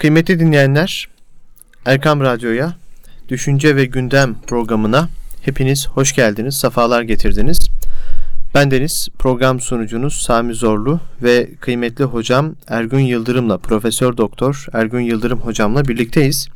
Kıymetli 0.00 0.40
dinleyenler, 0.40 1.08
Erkam 1.86 2.20
Radyo'ya, 2.20 2.74
Düşünce 3.28 3.76
ve 3.76 3.84
Gündem 3.84 4.36
programına 4.46 5.08
hepiniz 5.42 5.88
hoş 5.88 6.14
geldiniz, 6.14 6.56
sefalar 6.56 7.02
getirdiniz. 7.02 7.58
Ben 8.54 8.70
Deniz, 8.70 9.08
program 9.18 9.60
sunucunuz 9.60 10.22
Sami 10.22 10.54
Zorlu 10.54 11.00
ve 11.22 11.50
kıymetli 11.60 12.04
hocam 12.04 12.54
Ergün 12.68 13.00
Yıldırım'la, 13.00 13.58
Profesör 13.58 14.16
Doktor 14.16 14.66
Ergün 14.72 15.00
Yıldırım 15.00 15.38
hocamla 15.40 15.84
birlikteyiz. 15.84 16.48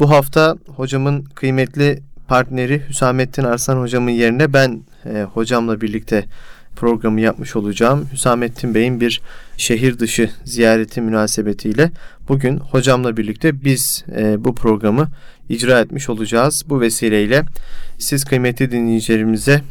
Bu 0.00 0.10
hafta 0.10 0.56
hocamın 0.76 1.22
kıymetli 1.22 2.02
partneri 2.28 2.82
Hüsamettin 2.88 3.44
Arslan 3.44 3.80
hocamın 3.80 4.10
yerine 4.10 4.52
ben 4.52 4.82
e, 5.06 5.22
hocamla 5.22 5.80
birlikte 5.80 6.24
programı 6.76 7.20
yapmış 7.20 7.56
olacağım. 7.56 8.08
Hüsamettin 8.12 8.74
Bey'in 8.74 9.00
bir 9.00 9.20
şehir 9.56 9.98
dışı 9.98 10.30
ziyareti 10.44 11.00
münasebetiyle 11.00 11.90
bugün 12.28 12.58
hocamla 12.58 13.16
birlikte 13.16 13.64
biz 13.64 14.04
e, 14.16 14.44
bu 14.44 14.54
programı 14.54 15.08
icra 15.48 15.80
etmiş 15.80 16.08
olacağız. 16.08 16.62
Bu 16.68 16.80
vesileyle 16.80 17.42
siz 17.98 18.24
kıymetli 18.24 18.70
dinleyicilerimize 18.70 19.62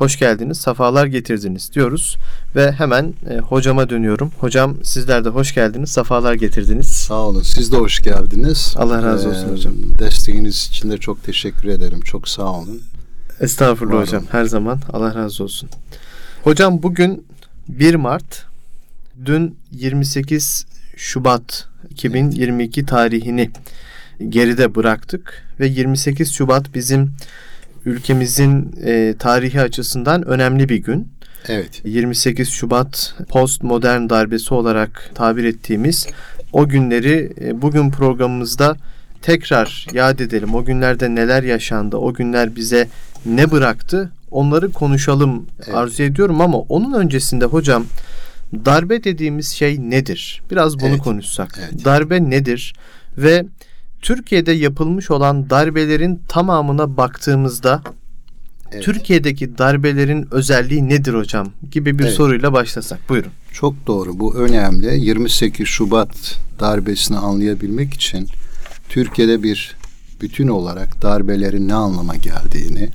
hoş 0.00 0.18
geldiniz, 0.18 0.58
safalar 0.58 1.06
getirdiniz 1.06 1.72
diyoruz 1.72 2.16
ve 2.56 2.72
hemen 2.72 3.14
e, 3.30 3.38
hocama 3.38 3.90
dönüyorum. 3.90 4.32
Hocam 4.40 4.76
sizler 4.82 5.24
de 5.24 5.28
hoş 5.28 5.54
geldiniz, 5.54 5.90
safalar 5.90 6.34
getirdiniz. 6.34 6.86
Sağ 6.86 7.14
olun. 7.14 7.42
Siz 7.42 7.72
de 7.72 7.76
hoş 7.76 8.02
geldiniz. 8.02 8.74
Allah 8.76 9.02
razı 9.02 9.28
olsun 9.28 9.48
ee, 9.48 9.52
hocam. 9.52 9.74
Desteğiniz 9.98 10.56
için 10.56 10.90
de 10.90 10.98
çok 10.98 11.24
teşekkür 11.24 11.68
ederim. 11.68 12.00
Çok 12.00 12.28
sağ 12.28 12.52
olun. 12.52 12.82
Estağfurullah 13.40 13.94
Var 13.94 14.02
hocam. 14.02 14.22
Olun. 14.22 14.28
Her 14.32 14.44
zaman 14.44 14.80
Allah 14.92 15.14
razı 15.14 15.44
olsun. 15.44 15.68
Hocam 16.44 16.82
bugün 16.82 17.26
1 17.68 17.94
Mart, 17.94 18.46
dün 19.24 19.56
28 19.72 20.66
Şubat 20.96 21.68
2022 21.90 22.86
tarihini 22.86 23.50
geride 24.28 24.74
bıraktık 24.74 25.46
ve 25.60 25.66
28 25.66 26.32
Şubat 26.34 26.74
bizim 26.74 27.12
ülkemizin 27.84 28.74
e, 28.84 29.14
tarihi 29.18 29.60
açısından 29.60 30.22
önemli 30.26 30.68
bir 30.68 30.76
gün. 30.76 31.08
Evet. 31.48 31.82
28 31.84 32.48
Şubat 32.48 33.14
postmodern 33.28 34.08
darbesi 34.08 34.54
olarak 34.54 35.10
tabir 35.14 35.44
ettiğimiz 35.44 36.06
o 36.52 36.68
günleri 36.68 37.32
e, 37.40 37.62
bugün 37.62 37.90
programımızda 37.90 38.76
tekrar 39.22 39.86
yad 39.92 40.18
edelim. 40.18 40.54
O 40.54 40.64
günlerde 40.64 41.14
neler 41.14 41.42
yaşandı, 41.42 41.96
o 41.96 42.14
günler 42.14 42.56
bize 42.56 42.88
ne 43.26 43.50
bıraktı 43.50 44.10
onları 44.30 44.72
konuşalım 44.72 45.46
evet. 45.64 45.74
arzu 45.74 46.02
ediyorum 46.02 46.40
ama 46.40 46.58
onun 46.58 46.92
öncesinde 46.92 47.44
hocam 47.44 47.84
darbe 48.52 49.04
dediğimiz 49.04 49.48
şey 49.48 49.90
nedir? 49.90 50.42
Biraz 50.50 50.80
bunu 50.80 50.88
evet. 50.88 51.02
konuşsak. 51.02 51.58
Evet. 51.60 51.84
Darbe 51.84 52.30
nedir? 52.30 52.74
Ve 53.16 53.46
Türkiye'de 54.02 54.52
yapılmış 54.52 55.10
olan 55.10 55.50
darbelerin 55.50 56.22
tamamına 56.28 56.96
baktığımızda 56.96 57.82
evet. 58.72 58.84
Türkiye'deki 58.84 59.58
darbelerin 59.58 60.28
özelliği 60.30 60.88
nedir 60.88 61.14
hocam 61.14 61.48
gibi 61.70 61.98
bir 61.98 62.04
evet. 62.04 62.14
soruyla 62.14 62.52
başlasak. 62.52 63.08
Buyurun. 63.08 63.30
Çok 63.52 63.86
doğru. 63.86 64.18
Bu 64.18 64.34
önemli. 64.34 65.00
28 65.00 65.66
Şubat 65.66 66.38
darbesini 66.60 67.18
anlayabilmek 67.18 67.94
için 67.94 68.28
Türkiye'de 68.88 69.42
bir 69.42 69.76
bütün 70.20 70.48
olarak 70.48 71.02
darbelerin 71.02 71.68
ne 71.68 71.74
anlama 71.74 72.16
geldiğini, 72.16 72.88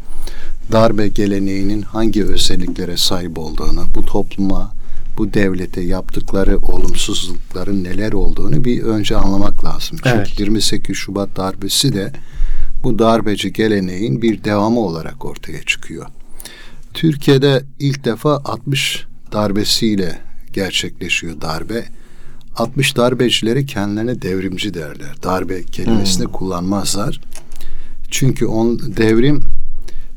darbe 0.72 1.08
geleneğinin 1.08 1.82
hangi 1.82 2.26
özelliklere 2.26 2.98
sahip 2.98 3.40
olduğunu, 3.40 3.86
bu 3.96 4.06
topluma, 4.06 4.72
bu 5.18 5.34
devlete 5.34 5.82
yaptıkları 5.82 6.58
olumsuzlukların 6.58 7.84
neler 7.84 8.12
olduğunu 8.12 8.64
bir 8.66 8.84
önce 8.84 9.18
anlamak 9.18 9.66
lazım. 9.66 10.00
Evet. 10.06 10.28
Çünkü 10.28 10.44
28 10.44 10.98
Şubat 10.98 11.38
darbesi 11.38 11.94
de 11.94 12.12
bu 12.84 13.00
darbeci 13.00 13.54
geleneğin 13.54 14.22
bir 14.22 14.44
devamı 14.44 14.80
olarak 14.80 15.26
ortaya 15.26 15.64
çıkıyor. 15.64 16.06
Türkiye'de 16.94 17.64
ilk 17.80 18.06
defa 18.06 18.36
60 18.36 19.06
darbesiyle 19.32 20.20
gerçekleşiyor 20.54 21.42
darbe. 21.42 21.86
60 22.56 22.98
darbecileri 22.98 23.66
kendilerine 23.66 24.22
devrimci 24.22 24.74
derler. 24.74 25.16
Darbe 25.24 25.64
kelimesini 25.64 26.26
hmm. 26.26 26.32
kullanmazlar. 26.32 27.22
Çünkü 28.12 28.46
on 28.46 28.80
devrim 28.98 29.42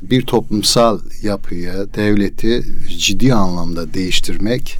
bir 0.02 0.22
toplumsal 0.22 1.00
yapıyı, 1.22 1.72
devleti 1.96 2.64
ciddi 2.98 3.34
anlamda 3.34 3.94
değiştirmek 3.94 4.78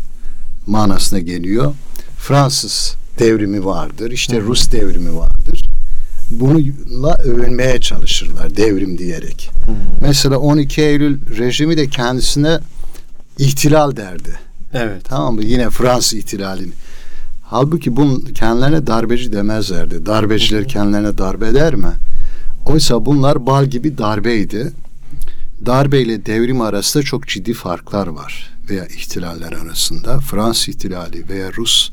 manasına 0.67 1.19
geliyor. 1.19 1.75
Fransız 2.19 2.95
devrimi 3.19 3.65
vardır, 3.65 4.11
işte 4.11 4.41
Rus 4.41 4.73
devrimi 4.73 5.17
vardır. 5.17 5.69
Bununla 6.31 7.15
övünmeye 7.15 7.81
çalışırlar 7.81 8.57
devrim 8.57 8.99
diyerek. 8.99 9.51
Hı. 9.67 9.73
Mesela 10.01 10.39
12 10.39 10.83
Eylül 10.83 11.37
rejimi 11.39 11.77
de 11.77 11.87
kendisine 11.87 12.59
ihtilal 13.39 13.97
derdi. 13.97 14.35
Evet. 14.73 15.05
Tamam 15.05 15.35
mı? 15.35 15.43
Yine 15.45 15.71
Fransız 15.71 16.19
ihtilalini. 16.19 16.73
Halbuki 17.43 17.97
bunun 17.97 18.21
kendilerine 18.21 18.87
darbeci 18.87 19.33
demezlerdi. 19.33 20.07
Darbeciler 20.07 20.69
kendilerine 20.69 21.19
darbe 21.19 21.55
der 21.55 21.75
mi? 21.75 21.93
Oysa 22.67 23.07
bunlar 23.07 23.47
bal 23.47 23.67
gibi 23.67 23.99
darbeydi 23.99 24.73
darbe 25.67 26.03
ile 26.03 26.27
devrim 26.27 26.61
arasında 26.61 27.03
çok 27.03 27.29
ciddi 27.29 27.55
farklar 27.55 28.07
var 28.07 28.51
veya 28.71 28.87
ihtilaller 28.87 29.53
arasında. 29.53 30.21
Fransız 30.21 30.69
ihtilali 30.69 31.29
veya 31.29 31.53
Rus 31.53 31.91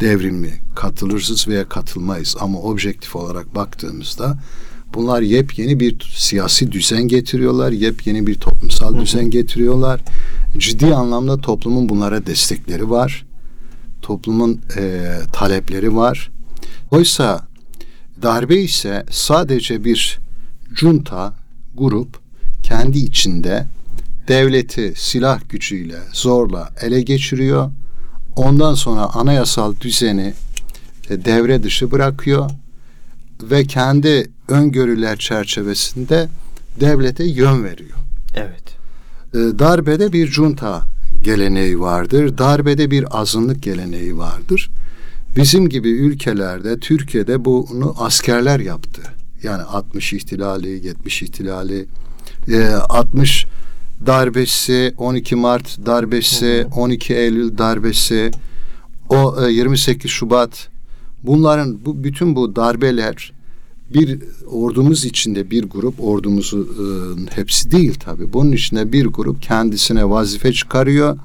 devrimi 0.00 0.52
katılırsız 0.74 1.48
veya 1.48 1.68
katılmayız 1.68 2.36
ama 2.40 2.58
objektif 2.58 3.16
olarak 3.16 3.54
baktığımızda 3.54 4.38
bunlar 4.94 5.22
yepyeni 5.22 5.80
bir 5.80 6.12
siyasi 6.16 6.72
düzen 6.72 7.08
getiriyorlar, 7.08 7.72
yepyeni 7.72 8.26
bir 8.26 8.34
toplumsal 8.34 9.00
düzen 9.00 9.30
getiriyorlar. 9.30 10.00
Ciddi 10.58 10.94
anlamda 10.94 11.40
toplumun 11.40 11.88
bunlara 11.88 12.26
destekleri 12.26 12.90
var. 12.90 13.26
Toplumun 14.02 14.60
e, 14.76 15.02
talepleri 15.32 15.96
var. 15.96 16.30
Oysa 16.90 17.46
darbe 18.22 18.56
ise 18.56 19.06
sadece 19.10 19.84
bir 19.84 20.18
junta, 20.74 21.34
grup 21.74 22.23
kendi 22.64 22.98
içinde 22.98 23.66
devleti 24.28 24.92
silah 24.96 25.40
gücüyle 25.48 25.98
zorla 26.12 26.70
ele 26.80 27.02
geçiriyor. 27.02 27.70
Ondan 28.36 28.74
sonra 28.74 29.14
anayasal 29.14 29.74
düzeni 29.80 30.34
e, 31.10 31.24
devre 31.24 31.62
dışı 31.62 31.90
bırakıyor 31.90 32.50
ve 33.42 33.64
kendi 33.64 34.30
öngörüler 34.48 35.16
çerçevesinde 35.16 36.28
devlete 36.80 37.24
yön 37.24 37.64
veriyor. 37.64 37.98
Evet. 38.34 38.76
E, 39.34 39.58
darbede 39.58 40.12
bir 40.12 40.26
junta 40.26 40.82
geleneği 41.22 41.80
vardır. 41.80 42.38
Darbede 42.38 42.90
bir 42.90 43.20
azınlık 43.20 43.62
geleneği 43.62 44.18
vardır. 44.18 44.70
Bizim 45.36 45.68
gibi 45.68 45.88
ülkelerde 45.90 46.80
Türkiye'de 46.80 47.44
bunu 47.44 47.94
askerler 47.98 48.60
yaptı. 48.60 49.02
Yani 49.42 49.62
60 49.62 50.12
ihtilali, 50.12 50.86
70 50.86 51.22
ihtilali, 51.22 51.86
e, 52.48 52.56
ee, 52.56 52.68
60 52.68 53.46
darbesi, 54.06 54.94
12 54.98 55.36
Mart 55.36 55.86
darbesi, 55.86 56.66
12 56.76 57.14
Eylül 57.14 57.58
darbesi, 57.58 58.30
o 59.08 59.46
e, 59.46 59.52
28 59.52 60.10
Şubat 60.10 60.68
bunların 61.22 61.84
bu 61.84 62.04
bütün 62.04 62.36
bu 62.36 62.56
darbeler 62.56 63.32
bir 63.94 64.18
ordumuz 64.46 65.04
içinde 65.04 65.50
bir 65.50 65.64
grup 65.64 66.04
ordumuzu 66.04 66.68
e, 66.68 66.86
hepsi 67.36 67.70
değil 67.70 67.94
tabi 67.94 68.32
bunun 68.32 68.52
içinde 68.52 68.92
bir 68.92 69.06
grup 69.06 69.42
kendisine 69.42 70.10
vazife 70.10 70.52
çıkarıyor 70.52 71.18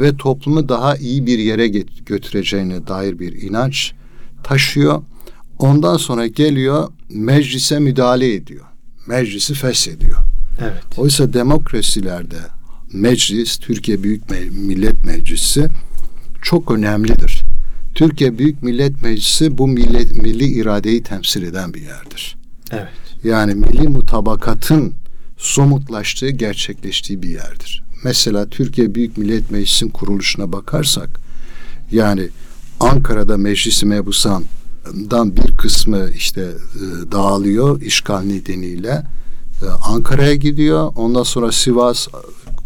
ve 0.00 0.16
toplumu 0.16 0.68
daha 0.68 0.96
iyi 0.96 1.26
bir 1.26 1.38
yere 1.38 1.68
götüreceğine 2.06 2.86
dair 2.86 3.18
bir 3.18 3.42
inanç 3.42 3.92
taşıyor. 4.42 5.02
Ondan 5.58 5.96
sonra 5.96 6.26
geliyor 6.26 6.88
meclise 7.10 7.78
müdahale 7.78 8.34
ediyor. 8.34 8.64
Meclisi 9.06 9.54
feshediyor. 9.54 10.18
Evet. 10.60 10.82
Oysa 10.96 11.32
demokrasilerde 11.32 12.38
meclis, 12.92 13.56
Türkiye 13.56 14.02
Büyük 14.02 14.30
Millet 14.52 15.04
Meclisi 15.04 15.68
çok 16.42 16.70
önemlidir. 16.70 17.42
Türkiye 17.94 18.38
Büyük 18.38 18.62
Millet 18.62 19.02
Meclisi 19.02 19.58
bu 19.58 19.68
millet, 19.68 20.22
milli 20.22 20.44
iradeyi 20.44 21.02
temsil 21.02 21.42
eden 21.42 21.74
bir 21.74 21.80
yerdir. 21.80 22.36
Evet. 22.70 22.88
Yani 23.24 23.54
milli 23.54 23.88
mutabakatın 23.88 24.94
somutlaştığı, 25.38 26.30
gerçekleştiği 26.30 27.22
bir 27.22 27.28
yerdir. 27.28 27.84
Mesela 28.04 28.48
Türkiye 28.48 28.94
Büyük 28.94 29.18
Millet 29.18 29.50
Meclisi'nin 29.50 29.90
kuruluşuna 29.90 30.52
bakarsak, 30.52 31.20
yani 31.92 32.28
Ankara'da 32.80 33.36
Meclis-i 33.36 33.86
Mebusan'dan 33.86 35.36
bir 35.36 35.56
kısmı 35.56 36.10
işte 36.16 36.40
e, 36.40 37.12
dağılıyor 37.12 37.80
işgal 37.80 38.20
nedeniyle 38.20 39.02
Ankara'ya 39.70 40.34
gidiyor. 40.34 40.92
Ondan 40.96 41.22
sonra 41.22 41.52
Sivas 41.52 42.08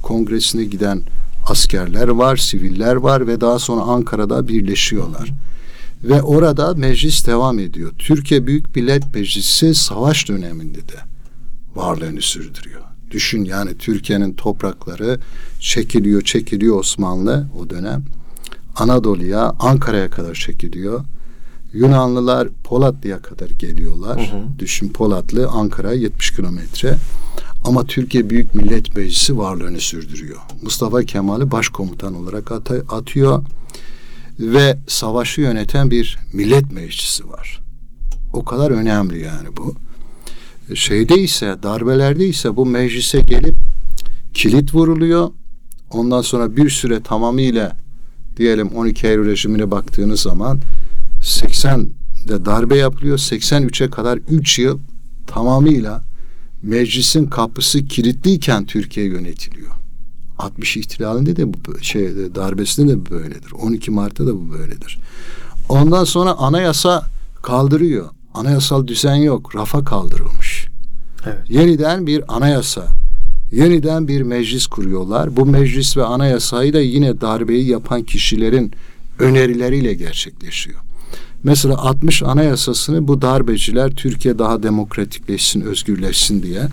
Kongresi'ne 0.02 0.64
giden 0.64 1.02
askerler 1.46 2.08
var, 2.08 2.36
siviller 2.36 2.94
var 2.94 3.26
ve 3.26 3.40
daha 3.40 3.58
sonra 3.58 3.80
Ankara'da 3.80 4.48
birleşiyorlar. 4.48 5.32
Ve 6.04 6.22
orada 6.22 6.74
meclis 6.74 7.26
devam 7.26 7.58
ediyor. 7.58 7.92
Türkiye 7.98 8.46
Büyük 8.46 8.76
Millet 8.76 9.14
Meclisi 9.14 9.74
savaş 9.74 10.28
döneminde 10.28 10.78
de 10.78 10.96
varlığını 11.74 12.22
sürdürüyor. 12.22 12.82
Düşün 13.10 13.44
yani 13.44 13.78
Türkiye'nin 13.78 14.32
toprakları 14.32 15.20
çekiliyor, 15.60 16.22
çekiliyor 16.22 16.78
Osmanlı 16.78 17.46
o 17.60 17.70
dönem. 17.70 18.04
Anadolu'ya, 18.76 19.54
Ankara'ya 19.60 20.10
kadar 20.10 20.34
çekiliyor. 20.34 21.04
Yunanlılar 21.76 22.48
Polatlı'ya 22.64 23.22
kadar 23.22 23.50
geliyorlar. 23.50 24.30
Hı 24.32 24.36
hı. 24.36 24.58
Düşün 24.58 24.88
Polatlı 24.88 25.48
Ankara 25.48 25.92
70 25.92 26.30
kilometre. 26.36 26.94
Ama 27.64 27.84
Türkiye 27.84 28.30
Büyük 28.30 28.54
Millet 28.54 28.96
Meclisi 28.96 29.38
varlığını 29.38 29.80
sürdürüyor. 29.80 30.38
Mustafa 30.62 31.02
Kemal'i 31.02 31.50
başkomutan 31.50 32.14
olarak 32.14 32.52
at- 32.52 32.70
atıyor 32.92 33.42
ve 34.40 34.78
savaşı 34.88 35.40
yöneten 35.40 35.90
bir 35.90 36.18
millet 36.32 36.72
meclisi 36.72 37.28
var. 37.28 37.60
O 38.32 38.44
kadar 38.44 38.70
önemli 38.70 39.22
yani 39.22 39.48
bu. 39.56 39.74
Şeyde 40.74 41.14
ise 41.20 41.56
darbelerde 41.62 42.26
ise 42.28 42.56
bu 42.56 42.66
meclise 42.66 43.20
gelip 43.20 43.54
kilit 44.34 44.74
vuruluyor. 44.74 45.30
Ondan 45.90 46.22
sonra 46.22 46.56
bir 46.56 46.70
süre 46.70 47.02
tamamıyla 47.02 47.76
diyelim 48.36 48.68
12 48.68 49.06
Eylül 49.06 49.26
rejimine 49.26 49.70
baktığınız 49.70 50.20
zaman 50.20 50.60
80'de 51.26 52.44
darbe 52.44 52.76
yapılıyor. 52.76 53.18
83'e 53.18 53.90
kadar 53.90 54.16
3 54.16 54.58
yıl 54.58 54.78
tamamıyla 55.26 56.04
meclisin 56.62 57.26
kapısı 57.26 57.86
kilitliyken 57.86 58.66
Türkiye 58.66 59.06
yönetiliyor. 59.06 59.70
60 60.38 60.76
ihtilalinde 60.76 61.36
de 61.36 61.54
bu 61.54 61.58
şey 61.82 62.08
darbesinde 62.34 62.92
de 62.92 63.06
bu 63.06 63.10
böyledir. 63.10 63.52
12 63.52 63.90
Mart'ta 63.90 64.26
da 64.26 64.34
bu 64.34 64.52
böyledir. 64.52 64.98
Ondan 65.68 66.04
sonra 66.04 66.32
anayasa 66.32 67.10
kaldırıyor. 67.42 68.08
Anayasal 68.34 68.86
düzen 68.86 69.14
yok. 69.14 69.56
Rafa 69.56 69.84
kaldırılmış. 69.84 70.66
Evet. 71.26 71.50
Yeniden 71.50 72.06
bir 72.06 72.36
anayasa, 72.36 72.86
yeniden 73.52 74.08
bir 74.08 74.22
meclis 74.22 74.66
kuruyorlar. 74.66 75.36
Bu 75.36 75.46
meclis 75.46 75.96
ve 75.96 76.04
anayasayı 76.04 76.72
da 76.72 76.80
yine 76.80 77.20
darbeyi 77.20 77.68
yapan 77.68 78.02
kişilerin 78.02 78.72
önerileriyle 79.18 79.94
gerçekleşiyor. 79.94 80.85
Mesela 81.44 81.76
60 81.78 82.22
anayasasını 82.22 83.08
bu 83.08 83.22
darbeciler 83.22 83.90
Türkiye 83.90 84.38
daha 84.38 84.62
demokratikleşsin, 84.62 85.60
özgürleşsin 85.60 86.42
diye 86.42 86.68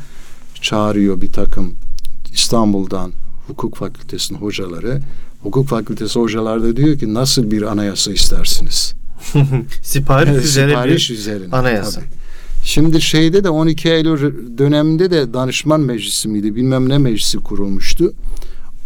çağırıyor 0.62 1.22
bir 1.22 1.32
takım 1.32 1.76
İstanbul'dan 2.34 3.12
hukuk 3.48 3.78
fakültesinin 3.78 4.40
hocaları. 4.40 5.02
Hukuk 5.44 5.68
fakültesi 5.68 6.20
hocaları 6.20 6.64
da 6.64 6.78
diyor 6.78 7.00
ki 7.00 7.14
nasıl 7.14 7.52
bir 7.52 7.62
anayasa 7.62 8.12
istersiniz? 8.12 8.94
Sipariş 9.84 10.46
üzerine 10.46 10.72
Sipariş 10.72 11.10
bir 11.10 11.16
üzerine, 11.16 11.56
anayasa. 11.56 12.00
Tabii. 12.00 12.10
Şimdi 12.64 13.02
şeyde 13.02 13.44
de 13.44 13.50
12 13.50 13.90
Eylül 13.90 14.58
döneminde 14.58 15.12
de 15.12 15.34
danışman 15.34 15.82
meclisi 15.82 16.28
miydi 16.28 16.56
bilmem 16.56 16.90
ne 16.90 16.98
meclisi 16.98 17.38
kurulmuştu. 17.38 18.14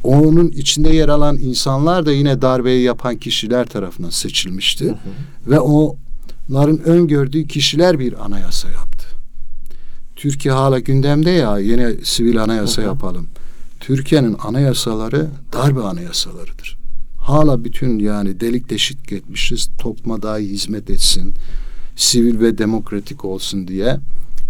Onun 0.07 0.47
içinde 0.47 0.89
yer 0.89 1.09
alan 1.09 1.37
insanlar 1.37 2.05
da 2.05 2.11
yine 2.11 2.41
darbeyi 2.41 2.83
yapan 2.83 3.15
kişiler 3.15 3.65
tarafından 3.65 4.09
seçilmişti. 4.09 4.85
Hı 4.85 4.91
hı. 4.91 5.51
Ve 5.51 5.59
onların 5.59 6.79
öngördüğü 6.83 7.47
kişiler 7.47 7.99
bir 7.99 8.25
anayasa 8.25 8.69
yaptı. 8.69 9.05
Türkiye 10.15 10.53
hala 10.53 10.79
gündemde 10.79 11.29
ya 11.29 11.59
yine 11.59 11.93
sivil 12.03 12.43
anayasa 12.43 12.81
hı 12.81 12.85
hı. 12.85 12.89
yapalım. 12.89 13.27
Türkiye'nin 13.79 14.35
anayasaları 14.43 15.27
darbe 15.53 15.81
anayasalarıdır. 15.81 16.77
Hala 17.17 17.63
bütün 17.63 17.99
yani 17.99 18.39
delik 18.39 18.69
deşik 18.69 19.11
etmişiz. 19.11 19.69
Topluma 19.77 20.21
daha 20.21 20.39
iyi 20.39 20.53
hizmet 20.53 20.89
etsin. 20.89 21.33
Sivil 21.95 22.39
ve 22.39 22.57
demokratik 22.57 23.25
olsun 23.25 23.67
diye 23.67 23.97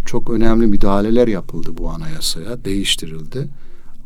çok 0.06 0.30
önemli 0.30 0.68
müdahaleler 0.68 1.28
yapıldı 1.28 1.70
bu 1.78 1.90
anayasaya. 1.90 2.66
Değiştirildi. 2.66 3.48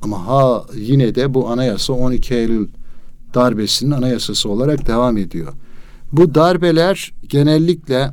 Ama 0.01 0.27
ha 0.27 0.65
yine 0.75 1.15
de 1.15 1.33
bu 1.33 1.49
anayasa 1.49 1.93
12 1.93 2.35
Eylül 2.35 2.67
darbesinin 3.33 3.91
anayasası 3.91 4.49
olarak 4.49 4.87
devam 4.87 5.17
ediyor. 5.17 5.53
Bu 6.11 6.35
darbeler 6.35 7.13
genellikle 7.29 8.11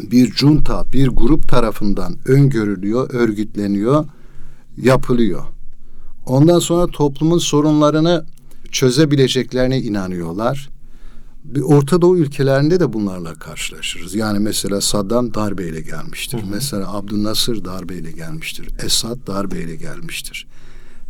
bir 0.00 0.32
junta, 0.32 0.84
bir 0.92 1.08
grup 1.08 1.48
tarafından 1.48 2.16
öngörülüyor, 2.26 3.14
örgütleniyor, 3.14 4.04
yapılıyor. 4.76 5.44
Ondan 6.26 6.58
sonra 6.58 6.86
toplumun 6.86 7.38
sorunlarını 7.38 8.24
çözebileceklerine 8.72 9.80
inanıyorlar. 9.80 10.70
Bir 11.44 11.60
Orta 11.60 12.02
Doğu 12.02 12.16
ülkelerinde 12.16 12.80
de 12.80 12.92
bunlarla 12.92 13.34
karşılaşırız. 13.34 14.14
Yani 14.14 14.38
mesela 14.38 14.80
Saddam 14.80 15.34
darbeyle 15.34 15.80
gelmiştir. 15.80 16.38
Hı 16.38 16.42
hı. 16.42 16.50
Mesela 16.50 16.94
Abdülnasır 16.94 17.64
darbeyle 17.64 18.12
gelmiştir. 18.12 18.68
Esad 18.84 19.26
darbeyle 19.26 19.76
gelmiştir. 19.76 20.46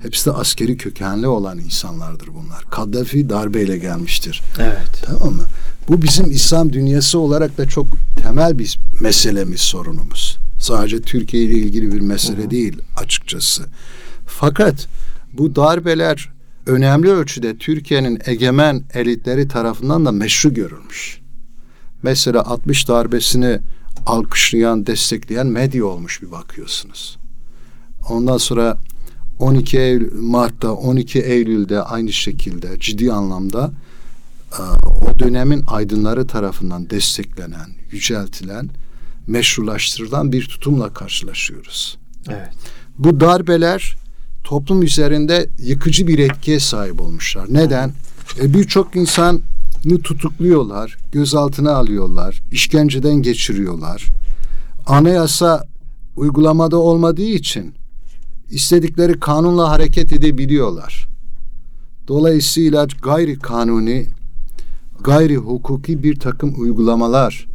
Hepsi 0.03 0.27
de 0.27 0.31
askeri 0.31 0.77
kökenli 0.77 1.27
olan 1.27 1.59
insanlardır 1.59 2.29
bunlar. 2.29 2.65
Kaddafi 2.71 3.29
darbeyle 3.29 3.79
gelmiştir. 3.79 4.43
Evet. 4.59 5.03
Tamam 5.05 5.35
mı? 5.35 5.45
Bu 5.89 6.03
bizim 6.03 6.31
İslam 6.31 6.73
dünyası 6.73 7.19
olarak 7.19 7.59
da 7.59 7.69
çok 7.69 7.87
temel 8.23 8.59
bir 8.59 8.79
meselemiz, 9.01 9.61
sorunumuz. 9.61 10.39
Sadece 10.61 11.03
Türkiye 11.03 11.43
ile 11.43 11.55
ilgili 11.55 11.93
bir 11.93 12.01
mesele 12.01 12.43
Hı-hı. 12.43 12.51
değil 12.51 12.79
açıkçası. 12.97 13.63
Fakat 14.27 14.89
bu 15.33 15.57
darbeler 15.57 16.31
önemli 16.67 17.11
ölçüde 17.11 17.57
Türkiye'nin 17.57 18.19
egemen 18.27 18.85
elitleri 18.95 19.49
tarafından 19.49 20.07
da 20.07 20.13
meşru 20.13 20.55
görülmüş. 20.55 21.21
Mesela 22.03 22.43
60 22.43 22.89
darbesini 22.89 23.61
alkışlayan, 24.07 24.87
destekleyen 24.87 25.47
medya 25.47 25.85
olmuş 25.85 26.23
bir 26.23 26.31
bakıyorsunuz. 26.31 27.19
Ondan 28.09 28.39
sonra 28.39 28.79
12 29.41 29.79
Eylül, 29.79 30.21
Mart'ta 30.21 30.73
12 30.73 31.21
Eylül'de 31.21 31.83
aynı 31.83 32.13
şekilde 32.13 32.81
ciddi 32.81 33.13
anlamda 33.13 33.71
e, 34.53 34.63
o 34.87 35.19
dönemin 35.19 35.65
aydınları 35.67 36.27
tarafından 36.27 36.91
desteklenen, 36.91 37.71
yüceltilen, 37.91 38.71
meşrulaştırılan 39.27 40.33
bir 40.33 40.45
tutumla 40.47 40.95
karşılaşıyoruz. 40.95 41.99
Evet. 42.29 42.49
Bu 42.99 43.21
darbeler 43.21 43.97
toplum 44.45 44.83
üzerinde 44.83 45.49
yıkıcı 45.59 46.07
bir 46.07 46.19
etkiye 46.19 46.61
sahip 46.61 47.01
olmuşlar. 47.01 47.47
Neden? 47.49 47.93
E, 48.41 48.55
Birçok 48.55 48.97
insanı 48.97 49.41
tutukluyorlar, 50.05 50.97
gözaltına 51.13 51.73
alıyorlar, 51.73 52.43
işkenceden 52.53 53.15
geçiriyorlar. 53.15 54.05
Anayasa 54.87 55.65
uygulamada 56.17 56.77
olmadığı 56.77 57.23
için 57.23 57.75
istedikleri 58.51 59.21
kanunla 59.21 59.71
hareket 59.71 60.13
edebiliyorlar. 60.13 61.09
Dolayısıyla 62.09 62.87
gayri 63.03 63.39
kanuni, 63.39 64.07
gayri 65.01 65.37
hukuki 65.37 66.03
bir 66.03 66.21
takım 66.21 66.61
uygulamalar 66.61 67.47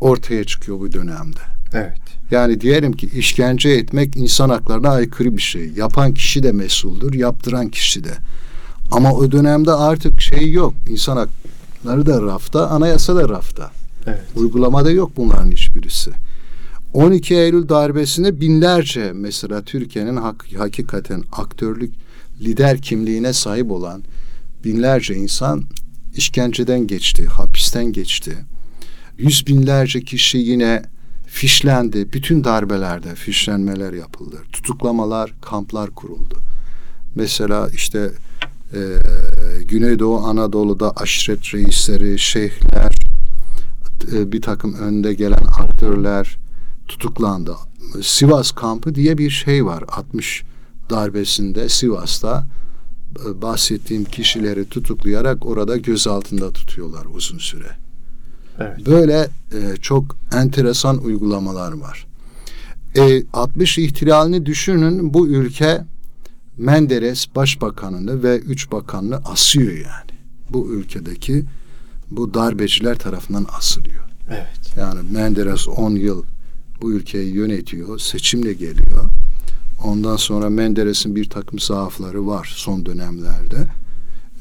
ortaya 0.00 0.44
çıkıyor 0.44 0.80
bu 0.80 0.92
dönemde. 0.92 1.40
Evet. 1.72 2.00
Yani 2.30 2.60
diyelim 2.60 2.92
ki 2.92 3.06
işkence 3.14 3.70
etmek 3.70 4.16
insan 4.16 4.50
haklarına 4.50 4.88
aykırı 4.88 5.36
bir 5.36 5.42
şey. 5.42 5.72
Yapan 5.76 6.14
kişi 6.14 6.42
de 6.42 6.52
mesuldür, 6.52 7.14
yaptıran 7.14 7.68
kişi 7.68 8.04
de. 8.04 8.12
Ama 8.90 9.12
o 9.12 9.32
dönemde 9.32 9.72
artık 9.72 10.20
şey 10.20 10.52
yok. 10.52 10.74
İnsan 10.88 11.16
hakları 11.16 12.06
da 12.06 12.22
rafta, 12.22 12.68
anayasa 12.68 13.16
da 13.16 13.28
rafta. 13.28 13.70
Evet. 14.06 14.22
Uygulamada 14.36 14.90
yok 14.90 15.12
bunların 15.16 15.50
hiçbirisi. 15.50 16.10
12 16.94 17.34
Eylül 17.34 17.68
darbesinde 17.68 18.40
binlerce 18.40 19.12
mesela 19.14 19.62
Türkiye'nin 19.62 20.16
hak, 20.16 20.46
hakikaten 20.58 21.22
aktörlük 21.32 21.94
lider 22.40 22.82
kimliğine 22.82 23.32
sahip 23.32 23.70
olan 23.70 24.02
binlerce 24.64 25.14
insan 25.14 25.64
işkenceden 26.16 26.86
geçti, 26.86 27.26
hapisten 27.26 27.92
geçti. 27.92 28.36
Yüz 29.18 29.46
binlerce 29.46 30.00
kişi 30.00 30.38
yine 30.38 30.82
fişlendi. 31.26 32.12
Bütün 32.12 32.44
darbelerde 32.44 33.14
fişlenmeler 33.14 33.92
yapıldı. 33.92 34.36
Tutuklamalar, 34.52 35.34
kamplar 35.42 35.90
kuruldu. 35.90 36.38
Mesela 37.14 37.68
işte 37.74 38.10
e, 38.74 38.80
Güneydoğu 39.64 40.18
Anadolu'da 40.18 40.92
aşiret 40.96 41.54
reisleri, 41.54 42.18
şeyhler, 42.18 42.96
e, 44.12 44.32
bir 44.32 44.42
takım 44.42 44.74
önde 44.74 45.14
gelen 45.14 45.44
aktörler, 45.58 46.36
tutuklandı. 46.90 47.56
Sivas 48.02 48.52
kampı 48.52 48.94
diye 48.94 49.18
bir 49.18 49.30
şey 49.30 49.66
var. 49.66 49.84
60 49.88 50.42
darbesinde 50.90 51.68
Sivas'ta 51.68 52.46
e, 53.26 53.42
bahsettiğim 53.42 54.04
kişileri 54.04 54.68
tutuklayarak 54.68 55.46
orada 55.46 55.76
gözaltında 55.76 56.52
tutuyorlar 56.52 57.06
uzun 57.14 57.38
süre. 57.38 57.70
Evet. 58.58 58.86
Böyle 58.86 59.28
e, 59.52 59.76
çok 59.82 60.16
enteresan 60.32 61.04
uygulamalar 61.04 61.72
var. 61.72 62.06
E, 62.96 63.22
60 63.32 63.78
ihtilalini 63.78 64.46
düşünün 64.46 65.14
bu 65.14 65.28
ülke 65.28 65.84
Menderes 66.58 67.26
başbakanını 67.36 68.22
ve 68.22 68.38
üç 68.38 68.72
bakanını 68.72 69.16
asıyor 69.16 69.72
yani. 69.72 70.10
Bu 70.50 70.72
ülkedeki 70.72 71.44
bu 72.10 72.34
darbeciler 72.34 72.98
tarafından 72.98 73.46
asılıyor. 73.58 74.04
Evet. 74.28 74.76
Yani 74.76 75.00
Menderes 75.12 75.68
10 75.68 75.90
yıl 75.90 76.24
bu 76.82 76.92
ülkeyi 76.92 77.34
yönetiyor, 77.34 77.98
seçimle 77.98 78.52
geliyor. 78.52 79.04
Ondan 79.84 80.16
sonra 80.16 80.50
Menderes'in 80.50 81.16
bir 81.16 81.30
takım 81.30 81.58
zaafları 81.58 82.26
var 82.26 82.52
son 82.56 82.86
dönemlerde. 82.86 83.66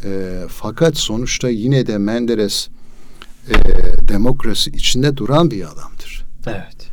E, 0.03 0.41
fakat 0.48 0.98
sonuçta 0.98 1.50
yine 1.50 1.88
de 1.88 1.98
Menderes 1.98 2.67
e, 3.50 3.53
demokrasi 4.08 4.69
içinde 4.69 5.17
duran 5.17 5.51
bir 5.51 5.63
adamdır. 5.63 6.25
Evet. 6.48 6.89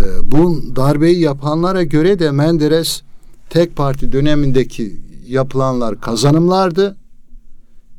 E, 0.00 0.32
bu 0.32 0.62
darbeyi 0.76 1.20
yapanlara 1.20 1.82
göre 1.82 2.18
de 2.18 2.30
Menderes 2.30 3.02
tek 3.50 3.76
parti 3.76 4.12
dönemindeki 4.12 5.00
yapılanlar 5.28 6.00
kazanımlardı. 6.00 6.96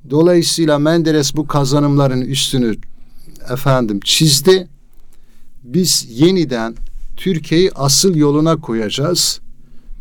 Dolayısıyla 0.10 0.80
Menderes 0.80 1.36
bu 1.36 1.48
kazanımların 1.48 2.22
üstünü 2.22 2.76
efendim 3.50 4.00
çizdi. 4.04 4.68
Biz 5.66 6.08
yeniden 6.10 6.76
Türkiye'yi 7.18 7.72
asıl 7.76 8.16
yoluna 8.16 8.56
koyacağız 8.56 9.40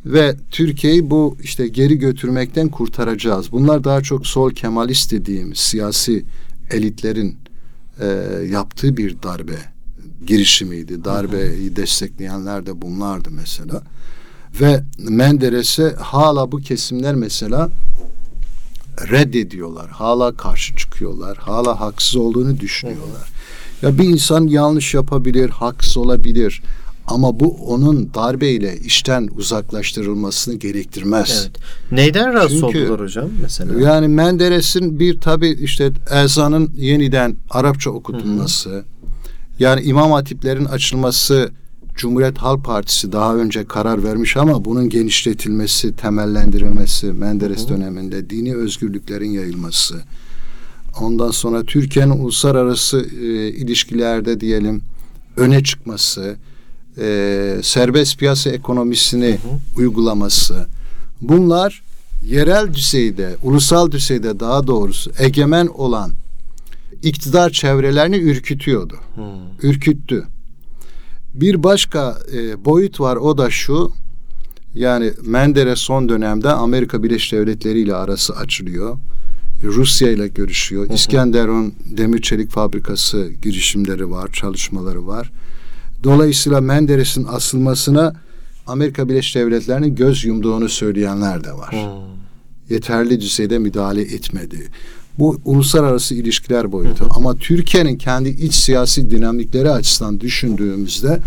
ve 0.07 0.37
Türkiye'yi 0.51 1.11
bu 1.11 1.37
işte 1.43 1.69
geri 1.69 1.99
götürmekten 1.99 2.69
kurtaracağız. 2.69 3.53
Bunlar 3.53 3.85
daha 3.85 4.01
çok 4.01 4.27
sol 4.27 4.51
Kemalist 4.51 5.13
dediğimiz 5.13 5.59
siyasi 5.59 6.25
elitlerin 6.71 7.37
e, 8.01 8.07
yaptığı 8.51 8.97
bir 8.97 9.23
darbe 9.23 9.57
girişimiydi. 10.27 11.05
Darbeyi 11.05 11.77
destekleyenler 11.77 12.67
de 12.67 12.83
bunlardı 12.83 13.31
mesela. 13.31 13.83
Ve 14.61 14.85
Menderes'e 14.99 15.95
hala 15.99 16.53
bu 16.53 16.59
kesimler 16.59 17.15
mesela 17.15 17.69
reddediyorlar. 19.11 19.91
Hala 19.91 20.37
karşı 20.37 20.77
çıkıyorlar. 20.77 21.37
Hala 21.37 21.81
haksız 21.81 22.17
olduğunu 22.17 22.61
düşünüyorlar. 22.61 23.34
Ya 23.85 23.99
bir 23.99 24.05
insan 24.05 24.47
yanlış 24.47 24.95
yapabilir, 24.95 25.51
haksız 25.51 25.97
olabilir. 25.97 26.63
Ama 27.07 27.41
bu 27.41 27.57
onun 27.67 28.15
darbeyle 28.15 28.79
işten 28.79 29.29
uzaklaştırılmasını 29.37 30.55
gerektirmez. 30.55 31.41
Evet. 31.43 31.57
Neyden 31.93 32.35
rahatsız 32.35 32.61
Çünkü- 32.61 32.85
oldular 32.85 33.01
hocam 33.01 33.29
mesela? 33.43 33.81
Yani 33.81 34.09
Menderes'in 34.09 35.01
bir 35.01 35.21
tabi 35.21 35.49
işte 35.49 35.93
ezanın 36.25 36.71
yeniden 36.77 37.37
Arapça 37.51 37.91
okutulması, 37.91 38.85
yani 39.59 39.83
İmam 39.83 40.13
Hatiplerin 40.13 40.65
açılması 40.65 41.51
Cumhuriyet 41.95 42.39
Halk 42.39 42.65
Partisi 42.65 43.13
daha 43.13 43.37
önce 43.37 43.65
karar 43.65 44.05
vermiş 44.05 44.37
ama 44.37 44.65
bunun 44.65 44.89
genişletilmesi, 44.89 45.97
temellendirilmesi 45.97 47.07
Menderes 47.07 47.69
döneminde 47.69 48.31
dini 48.31 48.57
özgürlüklerin 48.57 49.31
yayılması. 49.31 49.95
Ondan 51.01 51.31
sonra 51.31 51.65
Türkiye'nin 51.65 52.11
uluslararası 52.11 53.07
e, 53.23 53.49
ilişkilerde 53.49 54.41
diyelim 54.41 54.83
öne 55.37 55.65
çıkması, 55.65 56.37
e, 56.99 57.57
serbest 57.63 58.19
piyasa 58.19 58.51
ekonomisini 58.51 59.39
uygulaması. 59.77 60.67
Bunlar 61.21 61.83
yerel 62.29 62.75
düzeyde, 62.75 63.37
ulusal 63.43 63.91
düzeyde 63.91 64.41
daha 64.41 64.67
doğrusu 64.67 65.13
egemen 65.19 65.67
olan 65.67 66.13
iktidar 67.03 67.51
çevrelerini 67.51 68.17
ürkütüyordu. 68.17 68.95
Hmm. 69.15 69.25
Ürküttü. 69.71 70.25
Bir 71.35 71.63
başka 71.63 72.19
e, 72.33 72.65
boyut 72.65 73.01
var 73.01 73.17
o 73.17 73.39
da 73.39 73.51
şu. 73.51 73.93
Yani 74.75 75.13
Menderes 75.23 75.79
son 75.79 76.09
dönemde 76.09 76.51
Amerika 76.51 77.03
Birleşik 77.03 77.33
Devletleri 77.33 77.81
ile 77.81 77.95
arası 77.95 78.37
açılıyor. 78.37 78.99
Rusya 79.65 80.11
ile 80.11 80.29
görüşüyor. 80.29 80.91
İskenderun 80.91 81.75
demir 81.97 82.23
çelik 82.23 82.51
fabrikası 82.51 83.31
girişimleri 83.43 84.11
var, 84.11 84.33
çalışmaları 84.33 85.07
var. 85.07 85.33
Dolayısıyla 86.05 86.61
Menderes'in 86.61 87.25
asılmasına 87.25 88.15
Amerika 88.67 89.09
Birleşik 89.09 89.35
Devletleri'nin 89.35 89.95
göz 89.95 90.25
yumduğunu 90.25 90.69
söyleyenler 90.69 91.45
de 91.45 91.53
var 91.53 91.75
yeterli 92.71 93.21
düzeyde 93.21 93.59
müdahale 93.59 94.03
etmedi. 94.03 94.69
Bu 95.19 95.41
uluslararası 95.45 96.15
ilişkiler 96.15 96.73
boyutu. 96.73 97.09
Ama 97.11 97.37
Türkiye'nin 97.37 97.99
kendi 97.99 98.29
iç 98.29 98.55
siyasi 98.55 99.11
dinamikleri 99.11 99.71
açısından 99.71 100.21
düşündüğümüzde 100.21 101.21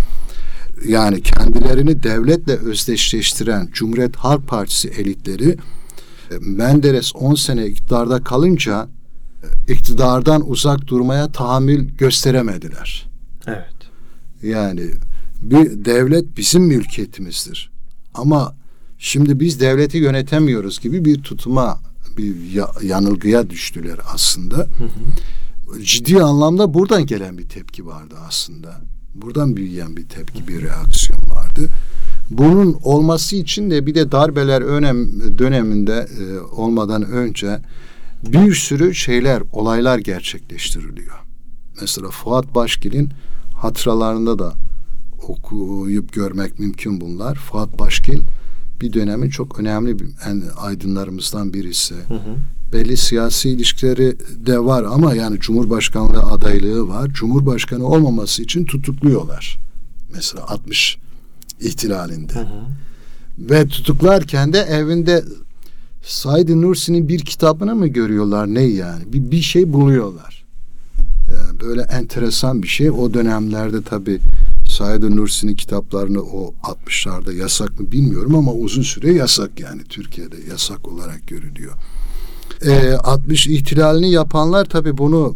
yani 0.87 1.21
kendilerini 1.21 2.03
devletle 2.03 2.53
özdeşleştiren 2.53 3.69
Cumhuriyet 3.73 4.15
Halk 4.15 4.47
Partisi 4.47 4.87
elitleri 4.87 5.57
Menderes 6.41 7.15
10 7.15 7.35
sene 7.35 7.65
iktidarda 7.65 8.23
kalınca 8.23 8.87
e, 9.67 9.73
iktidardan 9.73 10.49
uzak 10.49 10.87
durmaya 10.87 11.31
tahammül 11.31 11.89
gösteremediler. 11.97 13.09
Evet. 13.47 13.73
Yani 14.43 14.81
bir 15.41 15.85
devlet 15.85 16.37
bizim 16.37 16.63
mülkiyetimizdir. 16.63 17.71
Ama 18.13 18.55
şimdi 18.97 19.39
biz 19.39 19.59
devleti 19.61 19.97
yönetemiyoruz 19.97 20.79
gibi 20.79 21.05
bir 21.05 21.21
tutuma, 21.23 21.79
bir 22.17 22.51
ya- 22.53 22.71
yanılgıya 22.83 23.49
düştüler 23.49 23.99
aslında. 24.13 24.67
Ciddi 25.83 26.23
anlamda 26.23 26.73
buradan 26.73 27.05
gelen 27.05 27.37
bir 27.37 27.49
tepki 27.49 27.85
vardı 27.85 28.15
aslında. 28.27 28.81
Buradan 29.15 29.55
büyüyen 29.57 29.97
bir 29.97 30.07
tepki, 30.09 30.47
bir 30.47 30.61
reaksiyon 30.61 31.21
vardı. 31.29 31.69
Bunun 32.29 32.77
olması 32.83 33.35
için 33.35 33.71
de 33.71 33.85
bir 33.85 33.95
de 33.95 34.11
darbeler 34.11 34.61
önem 34.61 35.07
döneminde 35.37 36.07
e, 36.19 36.39
olmadan 36.39 37.03
önce 37.03 37.59
bir 38.23 38.55
sürü 38.55 38.95
şeyler, 38.95 39.43
olaylar 39.51 39.99
gerçekleştiriliyor. 39.99 41.15
Mesela 41.81 42.09
Fuat 42.09 42.55
Başgil'in 42.55 43.09
hatıralarında 43.53 44.39
da 44.39 44.53
okuyup 45.27 46.13
görmek 46.13 46.59
mümkün 46.59 47.01
bunlar. 47.01 47.35
Fuat 47.35 47.79
Başgil 47.79 48.19
bir 48.81 48.93
dönemin 48.93 49.29
çok 49.29 49.59
önemli 49.59 49.99
bir, 49.99 50.07
en 50.25 50.43
aydınlarımızdan 50.57 51.53
birisi. 51.53 51.95
Hı 51.95 52.13
hı. 52.13 52.35
Belli 52.73 52.97
siyasi 52.97 53.49
ilişkileri 53.49 54.17
de 54.45 54.59
var 54.59 54.83
ama 54.83 55.15
yani 55.15 55.39
Cumhurbaşkanlığı 55.39 56.21
adaylığı 56.21 56.87
var. 56.87 57.07
Cumhurbaşkanı 57.07 57.87
olmaması 57.87 58.43
için 58.43 58.65
tutukluyorlar. 58.65 59.57
Mesela 60.13 60.47
60 60.47 60.97
ihtilalinde. 61.61 62.33
Hı 62.33 62.39
hı. 62.39 62.65
Ve 63.39 63.67
tutuklarken 63.67 64.53
de 64.53 64.59
evinde 64.59 65.23
Said 66.03 66.49
Nursi'nin 66.49 67.09
bir 67.09 67.19
kitabını 67.19 67.75
mı 67.75 67.87
görüyorlar 67.87 68.47
ne 68.47 68.61
yani? 68.61 69.13
Bir, 69.13 69.31
bir 69.31 69.41
şey 69.41 69.73
buluyorlar. 69.73 70.45
Yani 71.35 71.59
böyle 71.59 71.81
enteresan 71.81 72.63
bir 72.63 72.67
şey. 72.67 72.91
O 72.91 73.13
dönemlerde 73.13 73.81
tabi 73.83 74.19
Said 74.67 75.03
Nursi'nin 75.03 75.55
kitaplarını 75.55 76.21
o 76.21 76.53
60'larda 76.63 77.33
yasak 77.33 77.79
mı 77.79 77.91
bilmiyorum 77.91 78.35
ama 78.35 78.53
uzun 78.53 78.81
süre 78.81 79.13
yasak 79.13 79.59
yani 79.59 79.83
Türkiye'de 79.83 80.35
yasak 80.51 80.87
olarak 80.87 81.27
görülüyor. 81.27 81.73
Ee, 82.65 82.93
60 82.93 83.47
ihtilalini 83.47 84.11
yapanlar 84.11 84.65
tabi 84.65 84.97
bunu 84.97 85.35